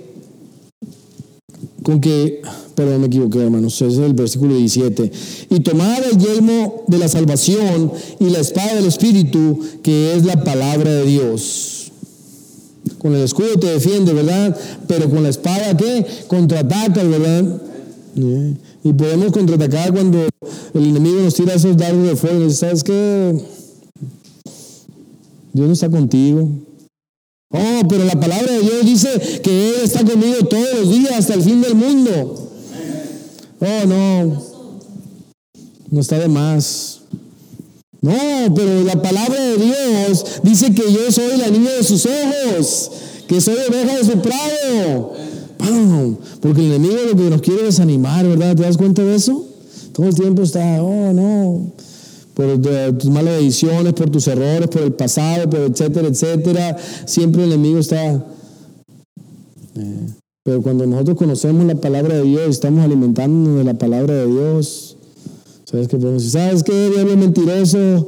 con 1.83 1.99
que 1.99 2.41
Perdón, 2.75 3.01
me 3.01 3.07
equivoqué, 3.07 3.39
hermanos. 3.39 3.81
Es 3.81 3.97
el 3.97 4.13
versículo 4.13 4.55
17. 4.55 5.11
Y 5.49 5.59
tomad 5.59 6.03
el 6.03 6.17
yelmo 6.17 6.83
de 6.87 6.97
la 6.97 7.07
salvación 7.07 7.91
y 8.19 8.29
la 8.29 8.39
espada 8.39 8.75
del 8.75 8.85
Espíritu, 8.85 9.59
que 9.83 10.15
es 10.15 10.25
la 10.25 10.43
palabra 10.43 10.91
de 10.91 11.05
Dios. 11.05 11.91
Con 12.97 13.13
el 13.13 13.21
escudo 13.21 13.59
te 13.59 13.67
defiende, 13.67 14.13
¿verdad? 14.13 14.57
Pero 14.87 15.09
con 15.09 15.23
la 15.23 15.29
espada, 15.29 15.77
¿qué? 15.77 16.05
Contraataca, 16.27 17.03
¿verdad? 17.03 17.61
Y 18.83 18.93
podemos 18.93 19.31
contraatacar 19.31 19.91
cuando 19.93 20.27
el 20.73 20.83
enemigo 20.83 21.21
nos 21.21 21.35
tira 21.35 21.53
esos 21.53 21.77
dardos 21.77 22.07
de 22.07 22.15
fuego. 22.15 22.49
¿Sabes 22.49 22.83
qué? 22.83 23.39
Dios 25.53 25.67
no 25.67 25.73
está 25.73 25.89
contigo. 25.89 26.49
Oh, 27.49 27.81
pero 27.87 28.03
la 28.05 28.19
palabra 28.19 28.51
de 28.51 28.61
Dios 28.61 28.83
dice 28.83 29.09
que 29.43 29.69
Él 29.69 29.75
está 29.83 30.03
conmigo 30.03 30.37
todos 30.49 30.79
los 30.79 30.89
días 30.89 31.11
hasta 31.13 31.35
el 31.35 31.43
fin 31.43 31.61
del 31.61 31.75
mundo. 31.75 32.52
Oh, 33.63 33.85
no. 33.85 34.43
No 35.89 36.01
está 36.01 36.19
de 36.19 36.27
más. 36.27 37.01
No, 38.01 38.13
pero 38.53 38.83
la 38.83 39.01
palabra 39.01 39.39
de 39.39 39.57
Dios 39.57 40.41
dice 40.43 40.73
que 40.73 40.91
yo 40.91 41.09
soy 41.09 41.37
la 41.37 41.47
niña 41.47 41.71
de 41.71 41.83
sus 41.83 42.05
ojos, 42.05 42.91
que 43.27 43.39
soy 43.39 43.55
oveja 43.69 43.97
de 43.97 44.03
su 44.03 44.19
prado. 44.19 45.13
Porque 46.41 46.65
el 46.65 46.73
enemigo 46.73 46.95
lo 47.09 47.15
que 47.15 47.29
nos 47.29 47.41
quiere 47.41 47.63
desanimar, 47.63 48.27
¿verdad? 48.27 48.57
¿Te 48.57 48.63
das 48.63 48.75
cuenta 48.75 49.01
de 49.01 49.15
eso? 49.15 49.45
Todo 49.93 50.07
el 50.07 50.15
tiempo 50.15 50.41
está, 50.41 50.83
oh 50.83 51.13
no, 51.13 51.71
por 52.33 52.59
tus 52.97 53.09
malas 53.09 53.35
decisiones, 53.35 53.93
por 53.93 54.09
tus 54.09 54.27
errores, 54.27 54.67
por 54.67 54.81
el 54.81 54.93
pasado, 54.93 55.49
por 55.49 55.61
etcétera, 55.61 56.09
etcétera. 56.09 56.77
Siempre 57.05 57.43
el 57.43 57.53
enemigo 57.53 57.79
está. 57.79 58.25
Pero 60.43 60.61
cuando 60.61 60.85
nosotros 60.85 61.17
conocemos 61.17 61.65
la 61.65 61.75
palabra 61.75 62.17
de 62.17 62.23
Dios, 62.23 62.49
estamos 62.49 62.83
alimentándonos 62.83 63.59
de 63.59 63.63
la 63.63 63.75
palabra 63.75 64.13
de 64.13 64.27
Dios, 64.27 64.97
¿sabes 65.63 65.87
qué 65.87 65.95
podemos 65.95 66.21
decir? 66.21 66.41
¿Sabes 66.41 66.63
qué, 66.63 66.89
diablo 66.89 67.15
mentiroso? 67.15 68.05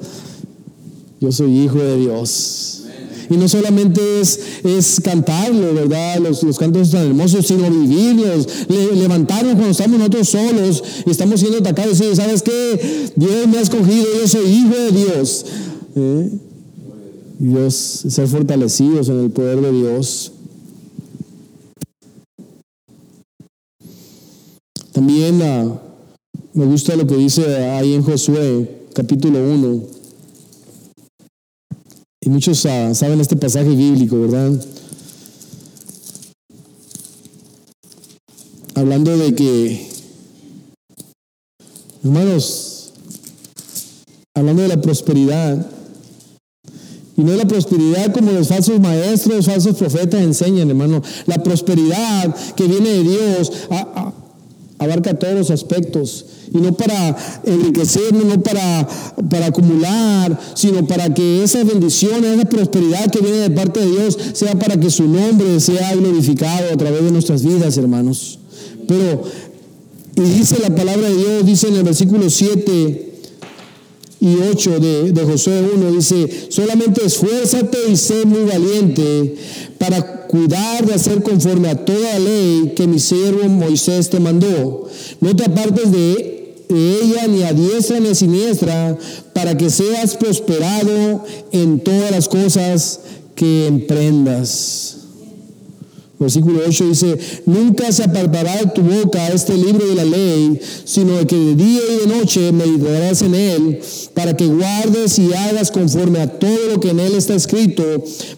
Yo 1.22 1.32
soy 1.32 1.62
hijo 1.62 1.78
de 1.78 1.98
Dios. 1.98 2.84
Y 3.30 3.38
no 3.38 3.48
solamente 3.48 4.02
es, 4.20 4.38
es 4.66 5.00
cantarlo, 5.00 5.74
¿verdad? 5.74 6.18
Los, 6.18 6.44
los 6.44 6.60
cantos 6.60 6.92
tan 6.92 7.08
hermosos, 7.08 7.48
sino 7.48 7.72
vivirlos, 7.72 8.68
levantarnos 8.68 9.54
cuando 9.54 9.72
estamos 9.72 9.98
nosotros 9.98 10.28
solos 10.28 10.84
y 11.06 11.12
estamos 11.12 11.40
siendo 11.40 11.60
atacados. 11.60 12.02
Y 12.02 12.16
¿sabes 12.18 12.44
qué? 12.44 13.14
Dios 13.16 13.48
me 13.48 13.60
ha 13.60 13.62
escogido, 13.62 14.08
yo 14.20 14.28
soy 14.28 14.46
hijo 14.46 14.76
de 14.76 14.92
Dios. 14.92 15.46
¿Eh? 15.96 16.30
Dios, 17.40 17.74
ser 18.10 18.28
fortalecidos 18.28 19.08
en 19.08 19.24
el 19.24 19.32
poder 19.32 19.62
de 19.62 19.72
Dios. 19.72 20.34
También 24.96 25.42
ah, 25.42 25.78
me 26.54 26.66
gusta 26.66 26.96
lo 26.96 27.06
que 27.06 27.18
dice 27.18 27.66
ahí 27.72 27.96
en 27.96 28.02
Josué, 28.02 28.86
capítulo 28.94 29.40
1. 29.40 29.84
Y 32.22 32.30
muchos 32.30 32.66
ah, 32.66 32.96
saben 32.96 33.20
este 33.20 33.36
pasaje 33.36 33.68
bíblico, 33.68 34.22
¿verdad? 34.22 34.54
Hablando 38.74 39.18
de 39.18 39.36
que, 39.36 39.86
hermanos, 42.02 42.94
hablando 44.34 44.62
de 44.62 44.70
la 44.70 44.80
prosperidad, 44.80 45.72
y 47.18 47.22
no 47.22 47.34
la 47.34 47.46
prosperidad 47.46 48.14
como 48.14 48.32
los 48.32 48.48
falsos 48.48 48.80
maestros, 48.80 49.46
falsos 49.46 49.76
profetas 49.76 50.22
enseñan, 50.22 50.70
hermano. 50.70 51.02
La 51.26 51.44
prosperidad 51.44 52.34
que 52.56 52.64
viene 52.64 52.90
de 52.92 53.04
Dios 53.04 53.52
abarca 54.86 55.14
todos 55.14 55.34
los 55.34 55.52
aspectos. 55.52 56.26
Y 56.54 56.58
no 56.58 56.74
para 56.74 57.16
enriquecernos, 57.44 58.26
no 58.26 58.42
para, 58.42 58.88
para 59.30 59.48
acumular, 59.48 60.40
sino 60.54 60.88
para 60.88 61.14
que 61.14 61.44
esa 61.44 61.64
bendición, 61.64 62.24
esa 62.24 62.46
prosperidad 62.46 63.12
que 63.12 63.20
viene 63.20 63.38
de 63.38 63.50
parte 63.50 63.82
de 63.82 63.88
Dios 63.88 64.18
sea 64.34 64.58
para 64.58 64.80
que 64.80 64.90
su 64.90 65.08
nombre 65.08 65.60
sea 65.60 65.94
glorificado 65.96 66.74
a 66.74 66.78
través 66.78 67.04
de 67.04 67.12
nuestras 67.12 67.44
vidas, 67.44 67.78
hermanos. 67.78 68.40
Pero, 68.88 69.24
y 70.16 70.22
dice 70.22 70.58
la 70.62 70.74
palabra 70.74 71.10
de 71.10 71.16
Dios, 71.16 71.46
dice 71.46 71.68
en 71.68 71.76
el 71.76 71.84
versículo 71.84 72.30
7 72.30 73.14
y 74.22 74.36
8 74.52 74.80
de, 74.80 75.12
de 75.12 75.24
Josué 75.24 75.62
1, 75.76 75.92
dice, 75.92 76.48
solamente 76.50 77.06
esfuérzate 77.06 77.78
y 77.90 77.98
sé 77.98 78.26
muy 78.26 78.44
valiente 78.44 79.36
para 79.78 80.15
cuidar 80.36 80.86
de 80.86 80.94
hacer 80.94 81.24
conforme 81.24 81.70
a 81.70 81.86
toda 81.86 82.20
ley 82.20 82.74
que 82.76 82.88
mi 82.88 83.00
siervo 83.00 83.48
Moisés 83.48 84.10
te 84.10 84.20
mandó. 84.20 84.86
No 85.22 85.34
te 85.34 85.46
apartes 85.46 85.94
de 85.94 86.56
ella 86.68 87.28
ni 87.28 87.44
a 87.44 87.54
diestra 87.54 88.02
ni 88.02 88.10
a 88.10 88.16
siniestra, 88.16 88.98
para 89.32 89.56
que 89.56 89.70
seas 89.70 90.18
prosperado 90.18 91.24
en 91.54 91.80
todas 91.80 92.12
las 92.12 92.28
cosas 92.28 93.00
que 93.34 93.68
emprendas. 93.68 94.95
Versículo 96.18 96.62
8 96.66 96.86
dice, 96.88 97.18
nunca 97.46 97.92
se 97.92 98.04
apartará 98.04 98.74
tu 98.74 98.82
boca 98.82 99.28
este 99.28 99.58
libro 99.58 99.86
de 99.86 99.96
la 99.96 100.06
ley, 100.06 100.60
sino 100.86 101.28
que 101.28 101.36
de 101.36 101.56
día 101.56 101.82
y 101.92 102.08
de 102.08 102.18
noche 102.18 102.52
meditarás 102.54 103.22
en 103.22 103.36
él, 103.36 103.80
para 104.14 104.36
que 104.36 104.48
guardes 104.48 105.20
y 105.20 105.34
hagas 105.34 105.72
conforme 105.72 106.20
a 106.20 106.40
todo 106.40 106.72
lo 106.72 106.80
que 106.80 106.92
en 106.92 107.02
él 107.02 107.16
está 107.16 107.36
escrito, 107.36 107.84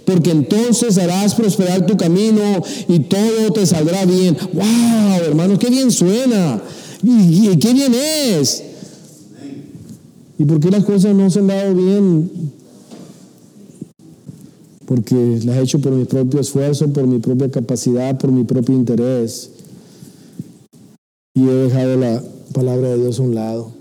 porque 0.06 0.32
entonces 0.32 0.98
harás 0.98 1.36
prosperar 1.36 1.86
tu 1.86 1.96
camino 1.96 2.64
y 2.88 3.00
todo 3.02 3.54
te 3.54 3.66
saldrá 3.68 4.06
bien. 4.06 4.36
¡Wow, 4.54 5.24
hermanos, 5.24 5.60
qué 5.60 5.70
bien 5.70 5.92
suena! 5.92 6.60
¿Y, 7.04 7.50
y 7.50 7.58
qué 7.58 7.74
bien 7.74 7.94
es? 7.94 8.64
¿Y 10.40 10.46
por 10.46 10.60
qué 10.60 10.72
las 10.72 10.84
cosas 10.84 11.14
no 11.14 11.30
se 11.30 11.40
han 11.40 11.48
dado 11.48 11.76
bien? 11.76 12.57
Porque 14.88 15.40
las 15.44 15.58
he 15.58 15.62
hecho 15.62 15.80
por 15.80 15.92
mi 15.92 16.06
propio 16.06 16.40
esfuerzo, 16.40 16.88
por 16.94 17.06
mi 17.06 17.20
propia 17.20 17.52
capacidad, 17.52 18.18
por 18.18 18.32
mi 18.32 18.46
propio 18.46 18.74
interés. 18.74 19.52
Y 21.36 21.44
he 21.44 21.54
dejado 21.54 21.98
la 21.98 22.24
palabra 22.54 22.90
de 22.90 22.98
Dios 22.98 23.20
a 23.20 23.24
un 23.24 23.36
lado. 23.36 23.72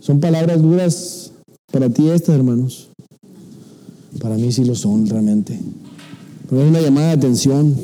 Son 0.00 0.20
palabras 0.20 0.60
duras 0.62 1.32
para 1.70 1.90
ti 1.90 2.08
estas, 2.08 2.34
hermanos. 2.34 2.88
Para 4.20 4.36
mí 4.36 4.50
sí 4.52 4.64
lo 4.64 4.74
son 4.74 5.06
realmente. 5.06 5.60
Pero 6.48 6.62
es 6.62 6.70
una 6.70 6.80
llamada 6.80 7.08
de 7.08 7.12
atención. 7.12 7.76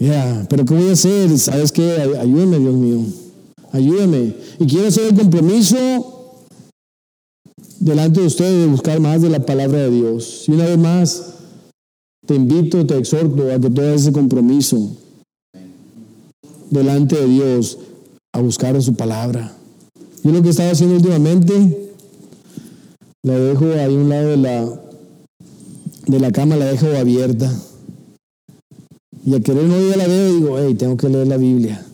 Ya, 0.00 0.44
pero 0.50 0.64
¿qué 0.64 0.74
voy 0.74 0.88
a 0.88 0.92
hacer? 0.92 1.38
¿Sabes 1.38 1.70
qué? 1.70 2.16
Ayúdame, 2.20 2.58
Dios 2.58 2.74
mío. 2.74 2.98
Ayúdame. 3.70 4.34
Y 4.58 4.66
quiero 4.66 4.88
hacer 4.88 5.06
el 5.06 5.14
compromiso 5.14 6.19
delante 7.80 8.20
de 8.20 8.26
ustedes 8.26 8.66
de 8.66 8.66
buscar 8.66 9.00
más 9.00 9.22
de 9.22 9.30
la 9.30 9.44
palabra 9.44 9.78
de 9.78 9.90
Dios. 9.90 10.44
Y 10.46 10.52
una 10.52 10.66
vez 10.66 10.78
más, 10.78 11.34
te 12.26 12.34
invito, 12.34 12.86
te 12.86 12.96
exhorto 12.96 13.50
a 13.50 13.58
que 13.58 13.70
todo 13.70 13.92
ese 13.92 14.12
compromiso 14.12 14.96
delante 16.70 17.16
de 17.16 17.26
Dios 17.26 17.78
a 18.32 18.40
buscar 18.40 18.80
su 18.80 18.94
palabra. 18.94 19.52
Yo 20.22 20.30
lo 20.30 20.42
que 20.42 20.50
estaba 20.50 20.70
haciendo 20.70 20.96
últimamente, 20.96 21.90
la 23.22 23.34
dejo 23.34 23.64
ahí 23.72 23.94
a 23.94 23.98
un 23.98 24.08
lado 24.08 24.28
de 24.28 24.36
la, 24.36 24.80
de 26.06 26.20
la 26.20 26.30
cama, 26.30 26.56
la 26.56 26.66
dejo 26.66 26.86
abierta. 26.86 27.52
Y 29.24 29.34
a 29.34 29.40
querer 29.40 29.64
no 29.64 29.80
ya 29.88 29.96
la 29.96 30.06
veo 30.06 30.34
digo, 30.34 30.58
hey, 30.58 30.74
tengo 30.74 30.96
que 30.96 31.08
leer 31.08 31.26
la 31.26 31.36
Biblia. 31.38 31.84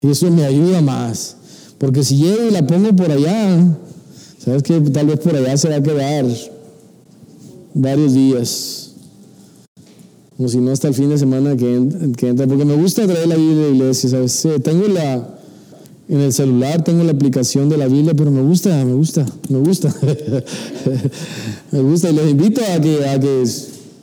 Y 0.00 0.10
eso 0.10 0.30
me 0.30 0.44
ayuda 0.44 0.82
más. 0.82 1.36
Porque 1.78 2.04
si 2.04 2.16
llego 2.16 2.46
y 2.46 2.50
la 2.50 2.66
pongo 2.66 2.94
por 2.94 3.10
allá, 3.10 3.78
Sabes 4.44 4.62
que 4.64 4.80
tal 4.80 5.06
vez 5.06 5.20
por 5.20 5.36
allá 5.36 5.56
se 5.56 5.68
va 5.68 5.76
a 5.76 5.82
quedar 5.82 6.26
varios 7.74 8.12
días. 8.12 8.92
Como 10.36 10.48
si 10.48 10.58
no 10.58 10.72
hasta 10.72 10.88
el 10.88 10.94
fin 10.94 11.10
de 11.10 11.18
semana 11.18 11.56
que, 11.56 11.74
entra. 11.74 12.46
Porque 12.46 12.64
me 12.64 12.74
gusta 12.74 13.06
traer 13.06 13.28
la 13.28 13.36
Biblia 13.36 13.66
a 13.66 13.68
la 13.68 13.76
iglesia, 13.76 14.10
¿sabes? 14.10 14.48
tengo 14.62 14.88
la. 14.88 15.38
En 16.08 16.20
el 16.20 16.32
celular 16.32 16.82
tengo 16.82 17.04
la 17.04 17.12
aplicación 17.12 17.68
de 17.68 17.76
la 17.76 17.86
Biblia, 17.86 18.12
pero 18.14 18.30
me 18.30 18.42
gusta, 18.42 18.84
me 18.84 18.92
gusta, 18.92 19.24
me 19.48 19.58
gusta. 19.58 19.94
me 21.70 21.80
gusta 21.80 22.10
y 22.10 22.12
les 22.12 22.30
invito 22.30 22.60
a 22.60 22.80
que, 22.80 23.44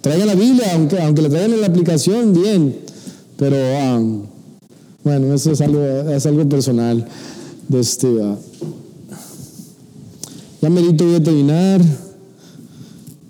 traigan 0.01 0.27
la 0.27 0.35
Biblia, 0.35 0.73
aunque, 0.73 0.99
aunque 1.01 1.21
la 1.21 1.29
traigan 1.29 1.53
en 1.53 1.61
la 1.61 1.67
aplicación, 1.67 2.33
bien. 2.33 2.77
Pero 3.35 3.57
um, 3.57 4.23
bueno, 5.03 5.33
eso 5.33 5.51
es 5.51 5.61
algo, 5.61 6.49
personal. 6.49 7.05
De 7.67 7.79
este, 7.81 8.07
uh, 8.07 8.37
ya 10.61 10.69
merito 10.69 11.05
voy 11.05 11.15
a 11.15 11.23
terminar. 11.23 11.81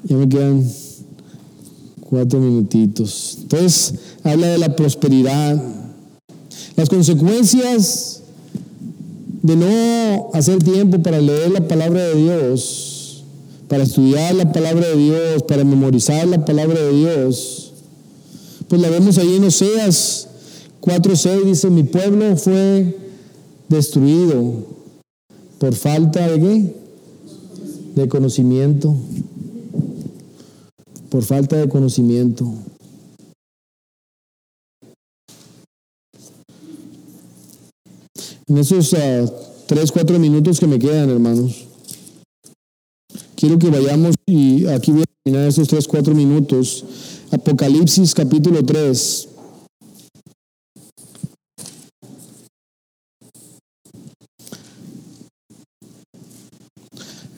Ya 0.03 0.15
me 0.15 0.27
quedan 0.27 0.67
cuatro 2.09 2.39
minutitos. 2.39 3.37
Entonces, 3.41 3.93
habla 4.23 4.47
de 4.47 4.57
la 4.57 4.75
prosperidad. 4.75 5.61
Las 6.75 6.89
consecuencias 6.89 8.21
de 9.41 9.55
no 9.55 10.29
hacer 10.33 10.59
tiempo 10.59 10.99
para 10.99 11.19
leer 11.21 11.51
la 11.51 11.67
palabra 11.67 12.01
de 12.03 12.15
Dios, 12.15 13.23
para 13.67 13.83
estudiar 13.83 14.35
la 14.35 14.51
palabra 14.51 14.87
de 14.87 14.95
Dios, 14.95 15.43
para 15.43 15.63
memorizar 15.63 16.27
la 16.27 16.43
palabra 16.43 16.79
de 16.81 16.93
Dios. 16.93 17.73
Pues 18.67 18.81
la 18.81 18.89
vemos 18.89 19.17
ahí 19.17 19.35
en 19.35 19.45
Oseas 19.45 20.27
4.6, 20.81 21.43
dice, 21.43 21.69
mi 21.69 21.83
pueblo 21.83 22.35
fue 22.37 22.97
destruido 23.67 24.65
por 25.59 25.75
falta 25.75 26.27
de 26.27 26.39
qué? 26.39 26.78
De 27.99 28.09
conocimiento, 28.09 28.95
por 31.09 31.23
falta 31.23 31.57
de 31.57 31.67
conocimiento. 31.69 32.51
En 38.47 38.57
esos 38.57 38.93
uh, 38.93 39.31
tres, 39.67 39.91
cuatro 39.91 40.17
minutos 40.17 40.59
que 40.59 40.67
me 40.67 40.79
quedan, 40.79 41.09
hermanos, 41.09 41.67
quiero 43.35 43.59
que 43.59 43.69
vayamos 43.69 44.15
y 44.25 44.65
aquí 44.67 44.91
voy 44.91 45.03
a 45.03 45.23
terminar 45.23 45.47
esos 45.47 45.67
tres, 45.67 45.87
cuatro 45.87 46.15
minutos. 46.15 46.83
Apocalipsis 47.31 48.15
capítulo 48.15 48.65
3. 48.65 49.28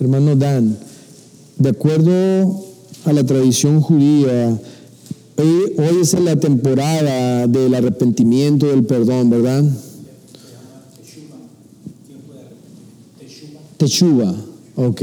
Hermano 0.02 0.36
Dan, 0.36 0.76
de 1.58 1.70
acuerdo 1.70 2.60
a 3.06 3.14
la 3.14 3.24
tradición 3.24 3.82
judía, 3.82 4.60
hoy, 5.38 6.02
es 6.02 6.20
la 6.20 6.36
temporada 6.38 7.46
del 7.46 7.76
arrepentimiento, 7.76 8.66
del 8.66 8.84
perdón, 8.84 9.30
¿verdad? 9.30 9.64
Techuba, 13.78 14.36
ok. 14.76 15.02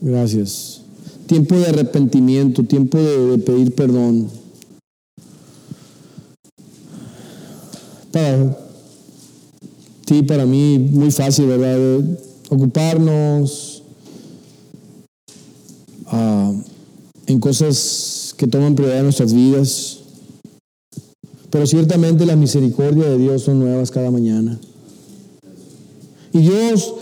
Gracias. 0.00 0.82
Tiempo 1.26 1.56
de 1.56 1.66
arrepentimiento, 1.66 2.62
tiempo 2.62 2.98
de, 2.98 3.38
pedir 3.38 3.74
perdón. 3.74 4.28
Para 8.12 8.56
ti, 10.04 10.22
para 10.22 10.46
mí, 10.46 10.78
muy 10.78 11.10
fácil, 11.10 11.46
¿verdad? 11.46 12.02
Ocuparnos 12.50 13.82
ah, 16.06 16.52
en 17.26 17.40
cosas 17.40 18.34
que 18.36 18.46
toman 18.46 18.74
prioridad 18.74 18.98
en 18.98 19.04
nuestras 19.04 19.32
vidas. 19.32 19.98
Pero 21.50 21.66
ciertamente 21.66 22.26
la 22.26 22.36
misericordia 22.36 23.08
de 23.08 23.18
Dios 23.18 23.42
son 23.42 23.58
nuevas 23.58 23.90
cada 23.90 24.10
mañana. 24.10 24.58
Y 26.32 26.40
Dios 26.40 26.94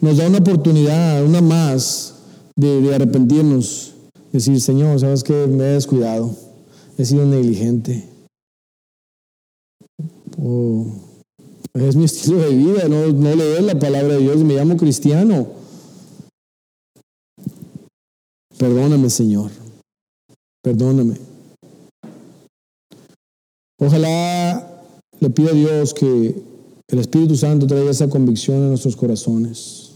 nos 0.00 0.16
da 0.16 0.28
una 0.28 0.38
oportunidad, 0.38 1.24
una 1.24 1.40
más, 1.40 2.14
de, 2.56 2.94
arrepentirnos. 2.94 3.94
Decir, 4.32 4.60
Señor, 4.60 5.00
sabes 5.00 5.24
que 5.24 5.32
me 5.46 5.64
he 5.64 5.72
descuidado, 5.72 6.34
he 6.96 7.04
sido 7.04 7.26
negligente. 7.26 8.08
Es 11.74 11.96
mi 11.96 12.04
estilo 12.04 12.38
de 12.38 12.50
vida, 12.50 12.88
no, 12.88 13.06
no 13.08 13.34
leo 13.34 13.60
la 13.60 13.78
palabra 13.78 14.14
de 14.14 14.20
Dios, 14.20 14.38
me 14.38 14.54
llamo 14.54 14.76
cristiano. 14.76 15.46
Perdóname, 18.58 19.08
Señor. 19.08 19.50
Perdóname. 20.62 21.16
Ojalá 23.78 24.82
le 25.20 25.30
pido 25.30 25.50
a 25.50 25.54
Dios 25.54 25.94
que 25.94 26.34
el 26.88 26.98
Espíritu 26.98 27.36
Santo 27.36 27.66
traiga 27.66 27.90
esa 27.90 28.10
convicción 28.10 28.62
a 28.62 28.68
nuestros 28.68 28.96
corazones. 28.96 29.92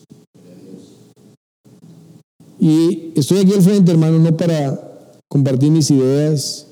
Y 2.59 3.13
estoy 3.17 3.41
aquí 3.41 3.53
al 3.53 3.63
frente, 3.63 3.93
hermano, 3.93 4.19
no 4.19 4.35
para 4.37 4.81
compartir 5.29 5.71
mis 5.71 5.91
ideas, 5.91 6.67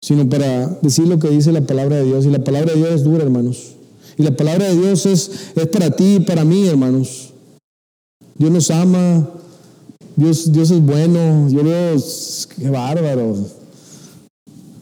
sino 0.00 0.28
para 0.28 0.68
decir 0.82 1.08
lo 1.08 1.18
que 1.18 1.30
dice 1.30 1.50
la 1.50 1.62
palabra 1.62 1.96
de 1.96 2.04
Dios. 2.04 2.26
Y 2.26 2.30
la 2.30 2.44
palabra 2.44 2.72
de 2.72 2.78
Dios 2.78 2.90
es 2.90 3.02
dura, 3.02 3.24
hermanos. 3.24 3.77
Y 4.18 4.24
la 4.24 4.36
palabra 4.36 4.68
de 4.68 4.76
Dios 4.76 5.06
es, 5.06 5.52
es 5.54 5.66
para 5.68 5.90
ti 5.92 6.16
y 6.16 6.20
para 6.20 6.44
mí, 6.44 6.66
hermanos. 6.66 7.32
Dios 8.36 8.50
nos 8.50 8.70
ama, 8.70 9.30
Dios, 10.16 10.52
Dios 10.52 10.72
es 10.72 10.82
bueno. 10.82 11.48
Yo 11.48 11.62
veo, 11.62 11.96
qué 12.56 12.68
bárbaro. 12.68 13.36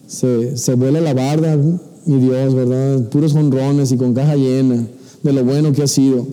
Se, 0.07 0.57
se 0.57 0.73
vuela 0.73 0.99
la 1.01 1.13
barda, 1.13 1.55
mi 1.55 2.19
Dios, 2.19 2.55
¿verdad? 2.55 3.09
Puros 3.09 3.35
honrones 3.35 3.91
y 3.91 3.97
con 3.97 4.15
caja 4.15 4.35
llena 4.35 4.87
de 5.21 5.33
lo 5.33 5.43
bueno 5.43 5.71
que 5.71 5.83
ha 5.83 5.87
sido. 5.87 6.25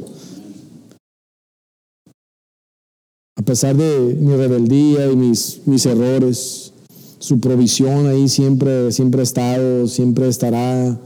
A 3.36 3.42
pesar 3.42 3.76
de 3.76 4.16
mi 4.18 4.34
rebeldía 4.36 5.10
y 5.10 5.16
mis, 5.16 5.60
mis 5.66 5.84
errores, 5.84 6.72
su 7.18 7.40
provisión 7.40 8.06
ahí 8.06 8.28
siempre, 8.28 8.92
siempre 8.92 9.20
ha 9.20 9.24
estado, 9.24 9.88
siempre 9.88 10.28
estará. 10.28 10.98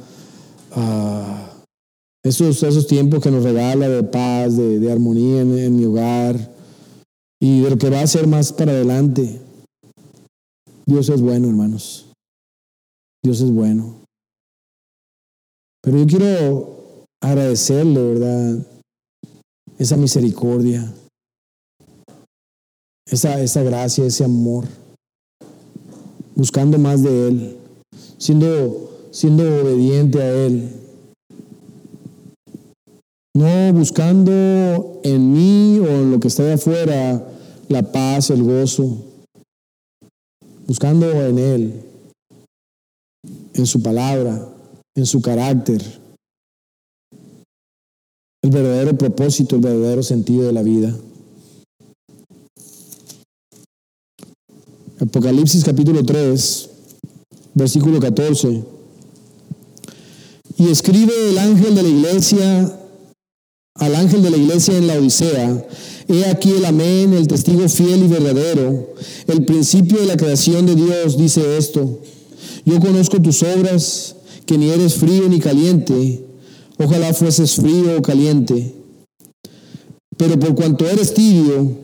Ah, 0.73 1.48
esos, 2.29 2.63
esos 2.63 2.87
tiempos 2.87 3.23
que 3.23 3.31
nos 3.31 3.43
regala 3.43 3.89
de 3.89 4.03
paz, 4.05 4.57
de, 4.57 4.91
armonía 4.93 5.41
en, 5.41 5.77
mi 5.77 5.85
hogar 5.85 6.55
y 7.41 7.63
de 7.63 7.71
lo 7.71 7.79
que 7.79 7.91
va 7.91 8.01
a 8.01 8.07
ser 8.07 8.27
más 8.27 8.53
para 8.53 8.73
adelante. 8.73 9.41
Dios 10.87 11.09
es 11.09 11.21
bueno, 11.21 11.49
hermanos. 11.49 12.07
Dios 13.23 13.41
es 13.41 13.51
bueno. 13.51 14.05
Pero 15.83 15.99
yo 15.99 16.07
quiero 16.07 17.05
agradecerle, 17.21 18.01
¿verdad? 18.01 18.67
Esa 19.79 19.97
misericordia 19.97 20.93
esa, 23.11 23.41
esa 23.41 23.63
gracia, 23.63 24.05
ese 24.05 24.25
amor, 24.25 24.67
buscando 26.35 26.79
más 26.79 27.03
de 27.03 27.29
Él, 27.29 27.57
siendo, 28.19 29.09
siendo 29.11 29.45
obediente 29.63 30.21
a 30.21 30.31
Él. 30.47 30.71
No 33.39 33.73
buscando 33.73 35.01
en 35.05 35.33
mí 35.33 35.79
o 35.79 35.87
en 35.87 36.11
lo 36.11 36.19
que 36.19 36.27
está 36.27 36.43
de 36.43 36.55
afuera 36.55 37.25
la 37.69 37.93
paz, 37.93 38.31
el 38.31 38.43
gozo, 38.43 38.99
buscando 40.67 41.09
en 41.25 41.39
Él, 41.39 41.83
en 43.55 43.65
su 43.65 43.81
palabra, 43.81 44.45
en 44.97 45.07
su 45.07 45.23
carácter, 45.23 45.81
el 48.43 48.51
verdadero 48.51 48.99
propósito, 48.99 49.55
el 49.55 49.63
verdadero 49.63 50.03
sentido 50.03 50.49
de 50.49 50.53
la 50.53 50.63
vida. 50.63 50.93
Apocalipsis 54.99 55.63
capítulo 55.63 56.05
3, 56.05 56.71
versículo 57.55 58.01
14. 58.01 58.65
Y 60.57 60.71
escribe 60.71 61.13
el 61.31 61.39
ángel 61.39 61.77
de 61.77 61.83
la 61.85 61.89
iglesia, 61.89 62.78
al 63.79 63.95
ángel 63.95 64.23
de 64.23 64.31
la 64.31 64.37
iglesia 64.37 64.77
en 64.77 64.87
la 64.87 64.95
Odisea, 64.95 65.67
he 66.09 66.25
aquí 66.27 66.51
el 66.51 66.65
amén, 66.65 67.15
el 67.15 67.29
testigo 67.29 67.69
fiel 67.69 68.05
y 68.05 68.09
verdadero, 68.09 68.95
el 69.27 69.45
principio 69.45 69.99
de 69.99 70.07
la 70.07 70.17
creación 70.17 70.67
de 70.67 70.75
Dios 70.75 71.17
dice 71.17 71.57
esto, 71.57 72.01
yo 72.65 72.81
conozco 72.81 73.21
tus 73.23 73.43
obras, 73.43 74.17
que 74.47 74.59
ni 74.59 74.71
eres 74.71 74.95
frío 74.95 75.29
ni 75.29 75.41
caliente, 75.41 76.25
ojalá 76.79 77.13
fueses 77.13 77.57
frío 77.57 77.99
o 77.99 78.03
caliente, 78.03 78.75
pero 80.17 80.39
por 80.39 80.55
cuanto 80.55 80.87
eres 80.87 81.15
tibio 81.15 81.77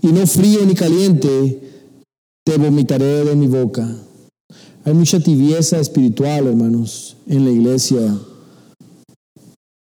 y 0.00 0.06
no 0.08 0.26
frío 0.26 0.64
ni 0.64 0.74
caliente, 0.74 1.60
te 2.44 2.56
vomitaré 2.56 3.24
de 3.24 3.34
mi 3.34 3.46
boca. 3.46 3.88
Hay 4.84 4.92
mucha 4.92 5.18
tibieza 5.18 5.80
espiritual, 5.80 6.46
hermanos, 6.46 7.16
en 7.26 7.44
la 7.44 7.50
iglesia 7.50 8.18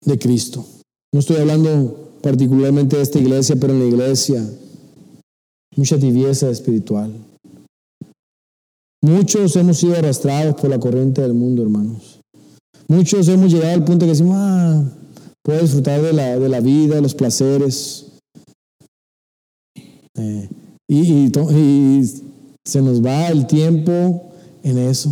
de 0.06 0.20
Cristo. 0.20 0.66
No 1.14 1.20
estoy 1.20 1.38
hablando 1.38 2.20
particularmente 2.22 2.98
de 2.98 3.04
esta 3.04 3.20
iglesia, 3.20 3.56
pero 3.56 3.74
en 3.74 3.80
la 3.80 3.86
iglesia, 3.86 4.48
mucha 5.76 5.98
tibieza 5.98 6.50
espiritual. 6.50 7.14
Muchos 9.02 9.56
hemos 9.56 9.78
sido 9.78 9.96
arrastrados 9.96 10.56
por 10.56 10.70
la 10.70 10.80
corriente 10.80 11.22
del 11.22 11.34
mundo, 11.34 11.64
hermanos. 11.64 12.20
Muchos 12.88 13.28
hemos 13.30 13.52
llegado 13.52 13.74
al 13.74 13.86
punto 13.86 14.06
que 14.06 14.12
decimos, 14.12 14.36
ah, 14.38 14.84
puedo 15.44 15.62
disfrutar 15.62 16.02
de 16.02 16.14
la, 16.14 16.38
de 16.38 16.50
la 16.50 16.60
vida, 16.60 16.96
de 16.96 17.02
los 17.02 17.16
placeres. 17.16 18.08
Eh, 20.16 20.50
y, 20.88 21.28
y 21.28 22.04
se 22.66 22.82
nos 22.82 23.04
va 23.04 23.30
el 23.30 23.48
tiempo 23.48 24.32
en 24.64 24.78
eso. 24.78 25.10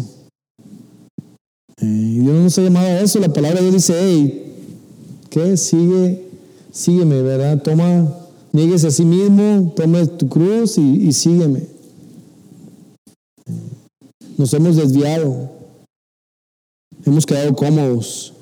Eh, 1.80 1.86
y 1.86 2.20
Dios 2.20 2.36
nos 2.36 2.58
ha 2.58 2.62
llamado 2.64 2.88
a 2.88 3.00
eso. 3.02 3.20
La 3.20 3.32
palabra 3.32 3.62
de 3.62 3.70
Dios 3.70 3.88
dice, 3.88 3.96
hey, 3.98 4.47
Sigue, 5.58 6.30
sígueme, 6.72 7.22
¿verdad? 7.22 7.62
Toma, 7.62 8.14
niegues 8.52 8.84
a 8.86 8.92
sí 8.92 9.06
mismo, 9.06 9.74
tome 9.76 10.06
tu 10.08 10.28
cruz 10.30 10.78
y, 10.78 11.12
sígueme. 11.14 11.68
Nos 14.38 14.54
hemos 14.54 14.76
desviado. 14.76 15.52
Hemos 17.06 17.26
quedado 17.26 17.56
cómodos. 17.56 18.34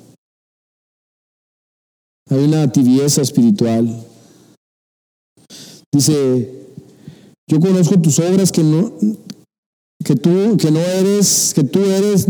Hay 2.28 2.44
una 2.44 2.70
tibieza 2.70 3.22
espiritual. 3.22 4.04
Dice 5.92 6.56
yo 7.48 7.60
conozco 7.60 8.00
tus 8.00 8.18
obras 8.18 8.50
que 8.50 8.64
no, 8.64 8.92
que 10.04 10.16
tú, 10.16 10.56
que 10.58 10.70
no 10.72 10.80
eres, 10.80 11.52
que 11.54 11.62
tú 11.62 11.80
eres, 11.84 12.26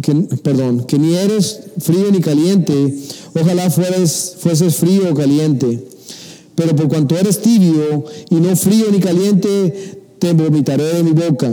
que, 0.00 0.14
perdón, 0.44 0.84
que 0.86 0.96
ni 0.96 1.16
eres 1.16 1.60
frío 1.80 2.10
ni 2.12 2.20
caliente. 2.20 2.96
Ojalá 3.34 3.70
fueres, 3.70 4.36
fueses 4.38 4.76
frío 4.76 5.10
o 5.10 5.14
caliente. 5.14 5.86
Pero 6.54 6.74
por 6.76 6.88
cuanto 6.88 7.16
eres 7.16 7.40
tibio 7.40 8.04
y 8.28 8.34
no 8.36 8.54
frío 8.56 8.86
ni 8.90 9.00
caliente, 9.00 10.02
te 10.18 10.32
vomitaré 10.32 10.84
de 10.94 11.02
mi 11.02 11.12
boca. 11.12 11.50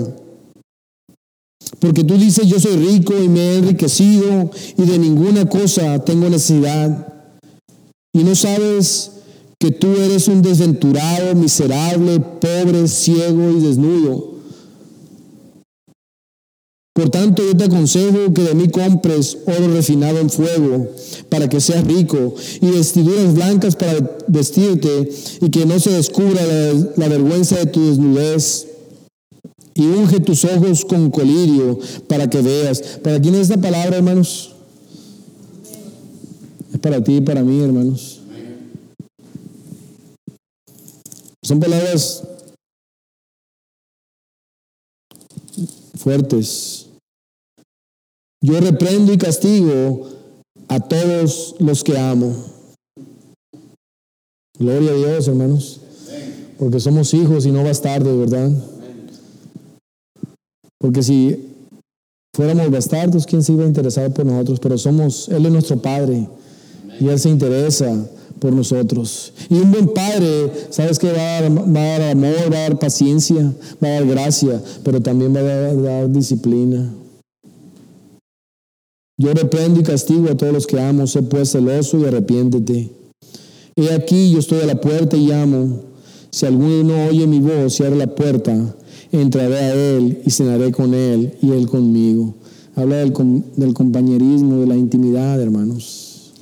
Porque 1.79 2.03
tú 2.03 2.17
dices, 2.17 2.47
yo 2.47 2.59
soy 2.59 2.77
rico 2.77 3.13
y 3.21 3.29
me 3.29 3.39
he 3.39 3.57
enriquecido 3.57 4.51
y 4.77 4.83
de 4.83 4.97
ninguna 4.97 5.47
cosa 5.47 6.03
tengo 6.03 6.29
necesidad. 6.29 7.13
Y 8.13 8.23
no 8.23 8.35
sabes 8.35 9.11
que 9.59 9.71
tú 9.71 9.95
eres 9.95 10.27
un 10.27 10.41
desventurado, 10.41 11.35
miserable, 11.35 12.19
pobre, 12.19 12.87
ciego 12.87 13.51
y 13.51 13.61
desnudo. 13.61 14.36
Por 16.97 17.11
tanto, 17.11 17.43
yo 17.43 17.55
te 17.55 17.65
aconsejo 17.65 18.33
que 18.33 18.41
de 18.41 18.55
mí 18.55 18.69
compres 18.69 19.37
oro 19.45 19.71
refinado 19.71 20.17
en 20.17 20.31
fuego, 20.31 20.89
para 21.29 21.47
que 21.47 21.61
seas 21.61 21.85
rico, 21.85 22.33
y 22.59 22.71
vestiduras 22.71 23.35
blancas 23.35 23.75
para 23.75 24.17
vestirte, 24.27 25.07
y 25.41 25.51
que 25.51 25.67
no 25.67 25.79
se 25.79 25.91
descubra 25.91 26.41
la, 26.95 27.07
vergüenza 27.07 27.55
de 27.57 27.67
tu 27.67 27.87
desnudez. 27.87 28.65
Y 29.75 29.85
unge 29.85 30.21
tus 30.21 30.43
ojos 30.43 30.85
con 30.85 31.11
colirio, 31.11 31.77
para 32.07 32.31
que 32.31 32.41
veas. 32.41 32.81
¿Para 33.03 33.21
quién 33.21 33.35
es 33.35 33.41
esta 33.41 33.61
palabra, 33.61 33.97
hermanos? 33.97 34.55
Es 36.73 36.79
para 36.79 37.03
ti 37.03 37.17
y 37.17 37.21
para 37.21 37.43
mí, 37.43 37.61
hermanos. 37.61 38.21
Son 41.43 41.59
palabras 41.59 42.23
fuertes. 45.95 46.86
Yo 48.41 48.59
reprendo 48.59 49.11
y 49.11 49.17
castigo 49.17 50.07
a 50.67 50.79
todos 50.79 51.55
los 51.59 51.83
que 51.83 51.97
amo. 51.97 52.35
Gloria 54.59 54.91
a 54.91 54.95
Dios, 54.95 55.27
hermanos. 55.27 55.81
Porque 56.57 56.79
somos 56.79 57.13
hijos 57.13 57.45
y 57.45 57.51
no 57.51 57.63
bastardos, 57.63 58.17
¿verdad? 58.17 58.51
Porque 60.79 61.03
si 61.03 61.53
fuéramos 62.33 62.69
bastardos, 62.71 63.25
¿quién 63.25 63.43
se 63.43 63.53
iba 63.53 63.63
a 63.63 63.67
interesar 63.67 64.13
por 64.13 64.25
nosotros? 64.25 64.59
Pero 64.59 64.77
somos, 64.77 65.29
Él 65.29 65.45
es 65.45 65.51
nuestro 65.51 65.81
Padre 65.81 66.27
y 66.99 67.07
Él 67.07 67.19
se 67.19 67.29
interesa 67.29 68.07
por 68.39 68.53
nosotros. 68.53 69.33
Y 69.49 69.55
un 69.55 69.71
buen 69.71 69.93
padre, 69.93 70.51
¿sabes 70.69 70.99
que 70.99 71.11
va 71.11 71.37
a, 71.37 71.41
dar, 71.41 71.75
va 71.75 71.79
a 71.79 71.99
dar 71.99 72.11
amor, 72.11 72.53
va 72.53 72.57
a 72.57 72.61
dar 72.61 72.79
paciencia, 72.79 73.53
va 73.83 73.87
a 73.87 73.91
dar 73.91 74.05
gracia, 74.05 74.61
pero 74.83 75.01
también 75.01 75.35
va 75.35 75.39
a 75.39 75.73
dar 75.73 76.11
disciplina. 76.11 76.93
Yo 79.19 79.33
reprendo 79.33 79.79
y 79.79 79.83
castigo 79.83 80.29
a 80.29 80.37
todos 80.37 80.53
los 80.53 80.67
que 80.67 80.79
amo, 80.79 81.07
sé 81.07 81.23
pues 81.23 81.51
celoso 81.51 81.97
y 81.97 82.05
arrepiéntete. 82.05 82.91
He 83.75 83.93
aquí, 83.93 84.31
yo 84.31 84.39
estoy 84.39 84.61
a 84.61 84.65
la 84.65 84.79
puerta 84.79 85.17
y 85.17 85.27
llamo. 85.27 85.81
Si 86.29 86.45
alguno 86.45 87.07
oye 87.07 87.25
mi 87.25 87.39
voz, 87.39 87.73
cierra 87.73 87.95
la 87.95 88.13
puerta, 88.13 88.75
entraré 89.11 89.55
a 89.55 89.73
él 89.73 90.21
y 90.23 90.29
cenaré 90.29 90.71
con 90.71 90.93
él 90.93 91.33
y 91.41 91.51
él 91.51 91.67
conmigo. 91.67 92.35
Habla 92.75 92.97
del, 92.97 93.13
del 93.55 93.73
compañerismo, 93.73 94.57
de 94.57 94.67
la 94.67 94.75
intimidad, 94.75 95.41
hermanos. 95.41 96.33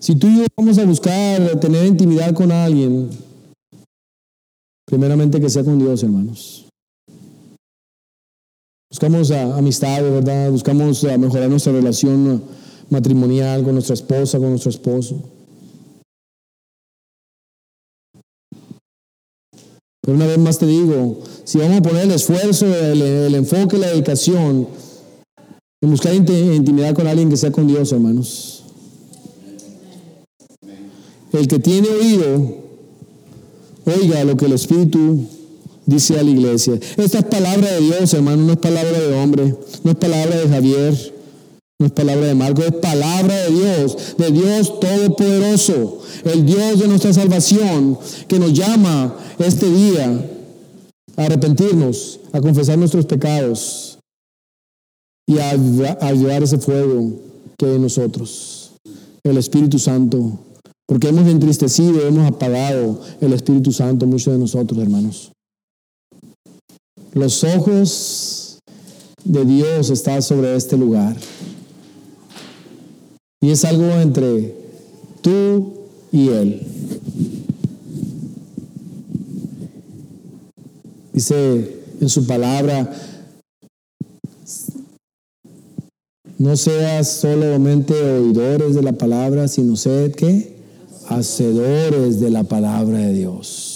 Si 0.00 0.16
tú 0.16 0.26
y 0.26 0.38
yo 0.38 0.46
vamos 0.56 0.78
a 0.78 0.84
buscar 0.84 1.60
tener 1.60 1.86
intimidad 1.86 2.34
con 2.34 2.50
alguien, 2.50 3.08
primeramente 4.84 5.40
que 5.40 5.48
sea 5.48 5.62
con 5.62 5.78
Dios, 5.78 6.02
hermanos. 6.02 6.61
Buscamos 8.92 9.30
amistad, 9.30 10.02
¿verdad? 10.02 10.50
Buscamos 10.50 11.02
mejorar 11.02 11.48
nuestra 11.48 11.72
relación 11.72 12.42
matrimonial 12.90 13.64
con 13.64 13.72
nuestra 13.72 13.94
esposa, 13.94 14.38
con 14.38 14.50
nuestro 14.50 14.68
esposo. 14.68 15.18
Pero 20.02 20.14
una 20.14 20.26
vez 20.26 20.38
más 20.38 20.58
te 20.58 20.66
digo, 20.66 21.20
si 21.44 21.56
vamos 21.56 21.78
a 21.78 21.82
poner 21.82 22.02
el 22.04 22.10
esfuerzo, 22.10 22.66
el, 22.66 23.34
enfoque, 23.34 23.78
la 23.78 23.88
dedicación 23.88 24.68
en 25.80 25.90
buscar 25.90 26.14
intimidad 26.14 26.94
con 26.94 27.06
alguien 27.06 27.30
que 27.30 27.38
sea 27.38 27.50
con 27.50 27.66
Dios, 27.66 27.92
hermanos. 27.92 28.62
El 31.32 31.48
que 31.48 31.58
tiene 31.58 31.88
oído, 31.88 32.56
oiga 33.86 34.22
lo 34.24 34.36
que 34.36 34.44
el 34.44 34.52
Espíritu 34.52 35.24
dice 35.86 36.18
a 36.18 36.22
la 36.22 36.30
iglesia. 36.30 36.78
Esta 36.96 37.18
es 37.18 37.24
palabra 37.24 37.70
de 37.70 37.80
Dios, 37.80 38.14
hermano, 38.14 38.42
no 38.44 38.52
es 38.52 38.58
palabra 38.58 38.98
de 38.98 39.14
hombre, 39.14 39.56
no 39.84 39.90
es 39.90 39.96
palabra 39.96 40.36
de 40.36 40.48
Javier, 40.48 41.14
no 41.78 41.86
es 41.86 41.92
palabra 41.92 42.26
de 42.26 42.34
Marco, 42.34 42.62
es 42.62 42.72
palabra 42.72 43.34
de 43.34 43.50
Dios, 43.50 44.16
de 44.16 44.30
Dios 44.30 44.80
Todopoderoso, 44.80 46.00
el 46.24 46.46
Dios 46.46 46.78
de 46.78 46.88
nuestra 46.88 47.12
salvación, 47.12 47.98
que 48.28 48.38
nos 48.38 48.52
llama 48.52 49.16
este 49.38 49.68
día 49.68 50.28
a 51.16 51.22
arrepentirnos, 51.24 52.20
a 52.32 52.40
confesar 52.40 52.78
nuestros 52.78 53.06
pecados 53.06 53.98
y 55.26 55.38
a, 55.38 55.50
a 55.50 56.12
llevar 56.12 56.42
ese 56.42 56.58
fuego 56.58 57.12
que 57.58 57.66
hay 57.66 57.74
en 57.74 57.82
nosotros, 57.82 58.72
el 59.24 59.36
Espíritu 59.36 59.78
Santo. 59.78 60.38
Porque 60.86 61.08
hemos 61.08 61.26
entristecido, 61.28 62.06
hemos 62.06 62.28
apagado 62.28 63.00
el 63.20 63.32
Espíritu 63.32 63.72
Santo, 63.72 64.06
muchos 64.06 64.34
de 64.34 64.38
nosotros, 64.38 64.78
hermanos. 64.80 65.31
Los 67.14 67.44
ojos 67.44 68.58
de 69.24 69.44
Dios 69.44 69.90
están 69.90 70.22
sobre 70.22 70.56
este 70.56 70.76
lugar. 70.76 71.16
Y 73.40 73.50
es 73.50 73.64
algo 73.64 73.84
entre 74.00 74.54
tú 75.20 75.74
y 76.10 76.28
Él. 76.28 76.66
Dice 81.12 81.82
en 82.00 82.08
su 82.08 82.26
palabra, 82.26 82.90
no 86.38 86.56
seas 86.56 87.08
solamente 87.08 87.92
oidores 87.94 88.74
de 88.74 88.82
la 88.82 88.92
palabra, 88.92 89.46
sino 89.48 89.76
sed 89.76 90.12
que 90.14 90.56
hacedores 91.08 92.20
de 92.20 92.30
la 92.30 92.44
palabra 92.44 92.98
de 92.98 93.12
Dios. 93.12 93.71